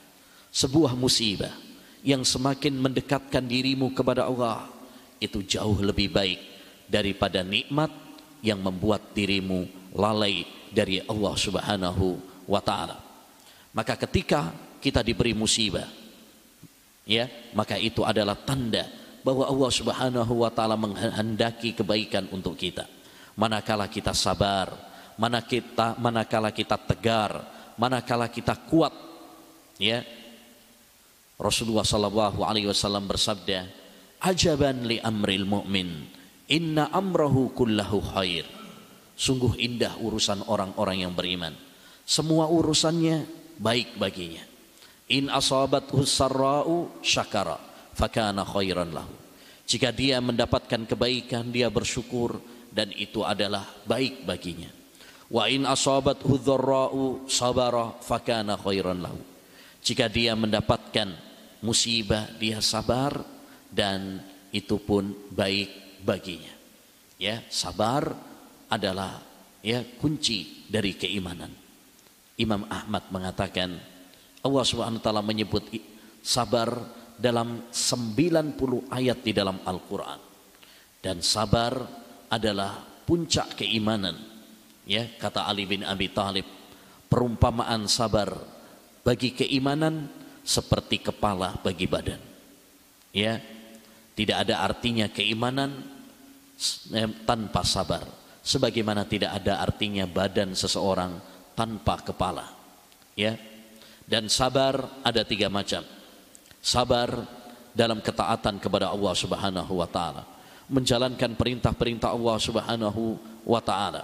sebuah 0.49 0.97
musibah 0.97 1.53
yang 2.01 2.25
semakin 2.25 2.81
mendekatkan 2.81 3.45
dirimu 3.45 3.93
kepada 3.93 4.25
Allah 4.25 4.65
itu 5.21 5.45
jauh 5.45 5.79
lebih 5.81 6.13
baik 6.13 6.41
daripada 6.87 7.43
nikmat 7.43 7.89
yang 8.45 8.63
membuat 8.63 9.17
dirimu 9.17 9.91
lalai 9.97 10.47
dari 10.71 11.01
Allah 11.03 11.35
Subhanahu 11.35 12.07
wa 12.47 12.61
taala. 12.61 13.01
Maka 13.73 13.97
ketika 14.07 14.53
kita 14.79 15.03
diberi 15.03 15.33
musibah 15.33 15.89
ya, 17.09 17.27
maka 17.57 17.81
itu 17.81 18.05
adalah 18.05 18.37
tanda 18.37 18.87
bahwa 19.27 19.49
Allah 19.49 19.71
Subhanahu 19.73 20.33
wa 20.47 20.51
taala 20.53 20.79
menghendaki 20.79 21.75
kebaikan 21.75 22.31
untuk 22.31 22.55
kita. 22.55 22.87
Manakala 23.37 23.91
kita 23.91 24.17
sabar, 24.17 24.73
mana 25.19 25.43
kita 25.45 25.99
manakala 25.99 26.55
kita 26.55 26.79
tegar, 26.79 27.43
manakala 27.77 28.29
kita 28.31 28.57
kuat 28.69 28.93
ya. 29.81 30.05
Rasulullah 31.37 31.85
sallallahu 31.85 32.41
alaihi 32.49 32.65
wasallam 32.65 33.05
bersabda, 33.05 33.69
"Ajaban 34.23 34.87
li 34.89 35.01
amril 35.01 35.45
mu'min, 35.45 36.09
inna 36.49 36.89
amrahu 36.93 37.53
kullahu 37.53 38.01
khair." 38.15 38.47
Sungguh 39.17 39.57
indah 39.57 39.97
urusan 39.97 40.45
orang-orang 40.45 41.09
yang 41.09 41.13
beriman. 41.17 41.57
Semua 42.05 42.47
urusannya 42.53 43.25
baik 43.57 43.97
baginya. 43.97 44.45
In 45.09 45.33
asabathu 45.33 46.05
sarra'u 46.05 47.01
syakara 47.01 47.57
fakana 47.97 48.45
khairan 48.45 48.93
lahu. 48.93 49.15
Jika 49.67 49.91
dia 49.91 50.21
mendapatkan 50.21 50.87
kebaikan, 50.87 51.51
dia 51.51 51.73
bersyukur 51.73 52.39
dan 52.71 52.93
itu 52.93 53.25
adalah 53.25 53.65
baik 53.89 54.29
baginya. 54.29 54.69
Wa 55.27 55.51
in 55.51 55.67
asabathu 55.67 56.39
dharra'u 56.39 57.27
sabara 57.27 57.97
fakana 57.99 58.55
khairan 58.61 59.01
lahu. 59.03 59.19
Jika 59.83 60.07
dia 60.07 60.37
mendapatkan 60.39 61.11
musibah, 61.65 62.31
dia 62.39 62.63
sabar 62.63 63.17
dan 63.71 64.23
itu 64.55 64.79
pun 64.81 65.13
baik 65.33 66.01
baginya. 66.03 66.53
Ya, 67.17 67.41
sabar 67.49 68.13
adalah 68.69 69.23
ya 69.65 69.83
kunci 69.99 70.69
dari 70.69 70.95
keimanan. 70.95 71.51
Imam 72.37 72.69
Ahmad 72.69 73.09
mengatakan 73.09 73.81
Allah 74.45 74.65
Subhanahu 74.65 75.01
wa 75.01 75.05
taala 75.05 75.25
menyebut 75.25 75.65
sabar 76.21 76.69
dalam 77.17 77.65
90 77.73 78.93
ayat 78.93 79.19
di 79.25 79.33
dalam 79.33 79.57
Al-Qur'an. 79.65 80.21
Dan 81.01 81.25
sabar 81.25 81.73
adalah 82.29 82.77
puncak 83.09 83.57
keimanan. 83.65 84.15
Ya, 84.87 85.09
kata 85.19 85.49
Ali 85.49 85.67
bin 85.67 85.83
Abi 85.83 86.13
Thalib, 86.13 86.47
perumpamaan 87.11 87.91
sabar 87.91 88.31
bagi 89.03 89.35
keimanan 89.35 90.07
seperti 90.47 91.03
kepala 91.03 91.59
bagi 91.59 91.91
badan. 91.91 92.23
Ya, 93.11 93.41
tidak 94.17 94.49
ada 94.49 94.65
artinya 94.65 95.13
keimanan 95.13 95.85
eh, 96.97 97.11
tanpa 97.29 97.61
sabar. 97.61 98.01
Sebagaimana 98.41 99.05
tidak 99.05 99.37
ada 99.45 99.61
artinya 99.61 100.09
badan 100.09 100.57
seseorang 100.57 101.21
tanpa 101.53 102.01
kepala. 102.01 102.49
Ya. 103.13 103.37
Dan 104.09 104.33
sabar 104.33 105.05
ada 105.05 105.21
tiga 105.27 105.53
macam. 105.53 105.85
Sabar 106.65 107.27
dalam 107.77 108.01
ketaatan 108.01 108.57
kepada 108.57 108.89
Allah 108.89 109.13
Subhanahu 109.13 109.73
wa 109.85 109.89
taala, 109.91 110.25
menjalankan 110.73 111.37
perintah-perintah 111.37 112.17
Allah 112.17 112.37
Subhanahu 112.41 113.03
wa 113.45 113.61
taala. 113.61 114.03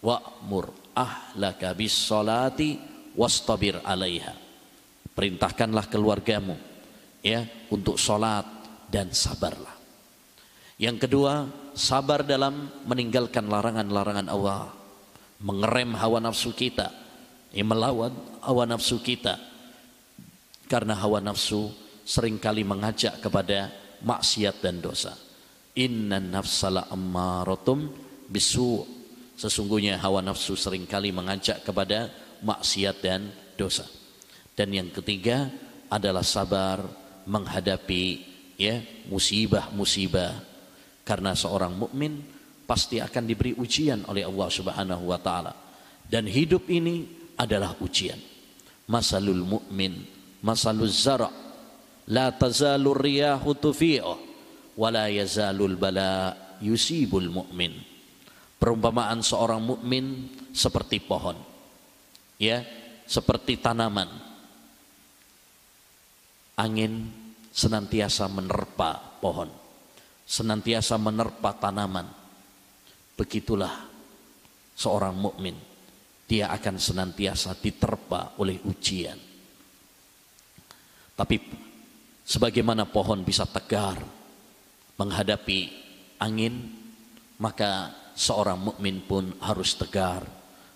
Wa'mur 0.00 0.72
ahlaka 0.96 1.76
bis 1.76 1.92
salati 1.92 2.80
wastabir 3.12 3.84
'alaiha. 3.84 4.32
Perintahkanlah 5.12 5.90
keluargamu 5.92 6.56
ya 7.20 7.42
untuk 7.68 7.98
salat 7.98 8.55
dan 8.90 9.10
sabarlah. 9.10 9.74
Yang 10.76 11.08
kedua, 11.08 11.48
sabar 11.72 12.20
dalam 12.20 12.68
meninggalkan 12.84 13.48
larangan-larangan 13.48 14.28
Allah 14.28 14.72
mengerem 15.40 15.96
hawa 15.96 16.20
nafsu 16.20 16.52
kita, 16.52 16.92
melawan 17.56 18.12
hawa 18.44 18.64
nafsu 18.68 19.00
kita. 19.00 19.40
Karena 20.66 20.98
hawa 20.98 21.22
nafsu 21.22 21.70
sering 22.02 22.42
kali 22.42 22.66
mengajak 22.66 23.22
kepada 23.22 23.70
maksiat 24.02 24.60
dan 24.60 24.82
dosa. 24.82 25.14
Inna 25.78 26.18
nafsala 26.18 26.90
ammaratum 26.90 27.88
bisu. 28.28 28.84
Sesungguhnya 29.36 30.00
hawa 30.00 30.24
nafsu 30.24 30.56
sering 30.56 30.88
kali 30.88 31.12
mengajak 31.12 31.62
kepada 31.62 32.10
maksiat 32.42 32.96
dan 33.00 33.30
dosa. 33.54 33.84
Dan 34.56 34.72
yang 34.72 34.88
ketiga 34.90 35.52
adalah 35.92 36.24
sabar 36.24 36.80
menghadapi 37.28 38.35
ya 38.56 38.80
musibah-musibah 39.12 40.32
karena 41.06 41.36
seorang 41.36 41.76
mukmin 41.76 42.24
pasti 42.66 42.98
akan 42.98 43.24
diberi 43.28 43.54
ujian 43.54 44.02
oleh 44.10 44.26
Allah 44.26 44.48
Subhanahu 44.50 45.04
wa 45.06 45.20
taala. 45.22 45.54
Dan 46.06 46.26
hidup 46.26 46.66
ini 46.66 47.06
adalah 47.38 47.78
ujian. 47.78 48.18
Masalul 48.86 49.42
mu'min, 49.42 50.02
masalul 50.42 50.90
zara' 50.90 51.30
la 52.10 52.30
tazalur 52.30 52.98
riyahu 52.98 53.58
tufi'u 53.58 54.14
wa 54.78 54.88
la 54.90 55.10
yazalul 55.10 55.74
bala 55.74 56.34
yusibul 56.62 57.30
mu'min. 57.30 57.74
Perumpamaan 58.56 59.20
seorang 59.20 59.60
mukmin 59.60 60.30
seperti 60.54 61.02
pohon. 61.02 61.36
Ya, 62.38 62.62
seperti 63.04 63.58
tanaman. 63.58 64.08
Angin 66.56 67.25
senantiasa 67.56 68.28
menerpa 68.28 69.16
pohon, 69.24 69.48
senantiasa 70.28 71.00
menerpa 71.00 71.56
tanaman 71.56 72.26
Begitulah 73.16 73.72
seorang 74.76 75.16
mukmin. 75.16 75.56
Dia 76.28 76.52
akan 76.52 76.76
senantiasa 76.76 77.56
diterpa 77.56 78.36
oleh 78.36 78.60
ujian. 78.68 79.16
Tapi 81.16 81.36
sebagaimana 82.20 82.84
pohon 82.84 83.24
bisa 83.24 83.48
tegar 83.48 83.96
menghadapi 85.00 85.60
angin, 86.20 86.76
maka 87.40 87.88
seorang 88.12 88.60
mukmin 88.60 89.00
pun 89.00 89.32
harus 89.40 89.80
tegar, 89.80 90.28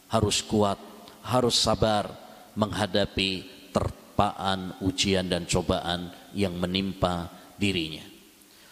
harus 0.08 0.40
kuat, 0.40 0.80
harus 1.20 1.60
sabar 1.60 2.08
menghadapi 2.56 3.44
terpaan 3.68 4.80
ujian 4.80 5.28
dan 5.28 5.44
cobaan 5.44 6.08
yang 6.34 6.54
menimpa 6.56 7.28
dirinya. 7.56 8.04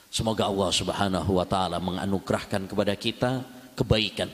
Semoga 0.08 0.48
Allah 0.48 0.70
Subhanahu 0.72 1.30
wa 1.36 1.44
taala 1.44 1.76
menganugerahkan 1.78 2.64
kepada 2.64 2.96
kita 2.96 3.44
kebaikan 3.76 4.32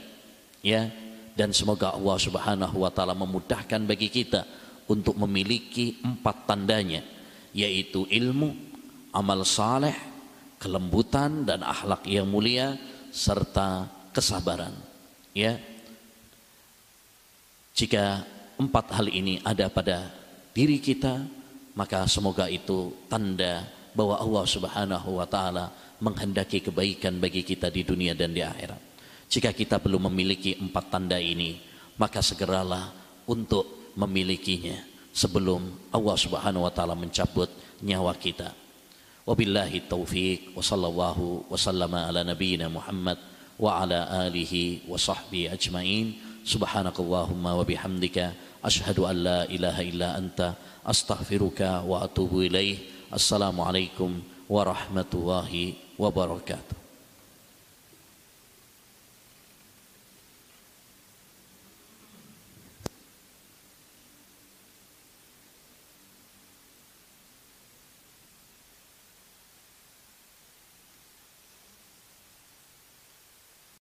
ya 0.62 0.86
dan 1.34 1.50
semoga 1.50 1.92
Allah 1.92 2.16
Subhanahu 2.16 2.86
wa 2.86 2.90
taala 2.94 3.12
memudahkan 3.18 3.82
bagi 3.82 4.06
kita 4.06 4.46
untuk 4.86 5.18
memiliki 5.18 5.98
empat 6.00 6.46
tandanya 6.46 7.02
yaitu 7.54 8.06
ilmu, 8.10 8.54
amal 9.14 9.42
saleh, 9.46 9.94
kelembutan 10.62 11.46
dan 11.46 11.62
akhlak 11.62 12.02
yang 12.06 12.26
mulia 12.26 12.78
serta 13.14 13.86
kesabaran. 14.10 14.74
Ya. 15.34 15.58
Jika 17.74 18.22
empat 18.58 18.94
hal 18.94 19.06
ini 19.10 19.42
ada 19.42 19.66
pada 19.70 20.10
diri 20.54 20.78
kita, 20.78 21.26
maka 21.74 22.06
semoga 22.06 22.46
itu 22.46 22.94
tanda 23.10 23.66
bahwa 23.94 24.18
Allah 24.18 24.44
Subhanahu 24.46 25.22
wa 25.22 25.26
taala 25.26 25.70
menghendaki 26.02 26.62
kebaikan 26.62 27.18
bagi 27.22 27.46
kita 27.46 27.70
di 27.70 27.86
dunia 27.86 28.14
dan 28.14 28.34
di 28.34 28.42
akhirat. 28.42 28.78
Jika 29.30 29.50
kita 29.50 29.78
belum 29.82 30.10
memiliki 30.10 30.58
empat 30.58 30.90
tanda 30.90 31.18
ini, 31.18 31.58
maka 31.98 32.22
segeralah 32.22 32.90
untuk 33.26 33.94
memilikinya 33.94 34.78
sebelum 35.14 35.90
Allah 35.94 36.16
Subhanahu 36.18 36.66
wa 36.66 36.72
taala 36.74 36.98
mencabut 36.98 37.50
nyawa 37.82 38.14
kita. 38.18 38.50
Wabillahi 39.24 39.88
taufiq 39.88 40.52
wa 40.52 40.60
sallallahu 40.60 41.48
wa 41.48 41.56
sallama 41.56 42.04
ala 42.10 42.20
nabiyyina 42.26 42.68
Muhammad 42.68 43.16
wa 43.56 43.80
ala 43.80 44.28
alihi 44.28 44.84
wa 44.84 44.98
sahbihi 45.00 45.48
ajmain. 45.48 46.06
Subhanakallahumma 46.44 47.56
wa 47.56 47.64
bihamdika 47.64 48.53
أشهد 48.64 48.98
أن 48.98 49.16
لا 49.16 49.44
إله 49.44 49.80
إلا 49.80 50.18
أنت 50.18 50.52
أستغفرك 50.86 51.60
وأتوب 51.86 52.38
إليه 52.38 52.78
السلام 53.14 53.60
عليكم 53.60 54.10
ورحمة 54.48 55.10
الله 55.14 55.72
وبركاته. 55.98 56.83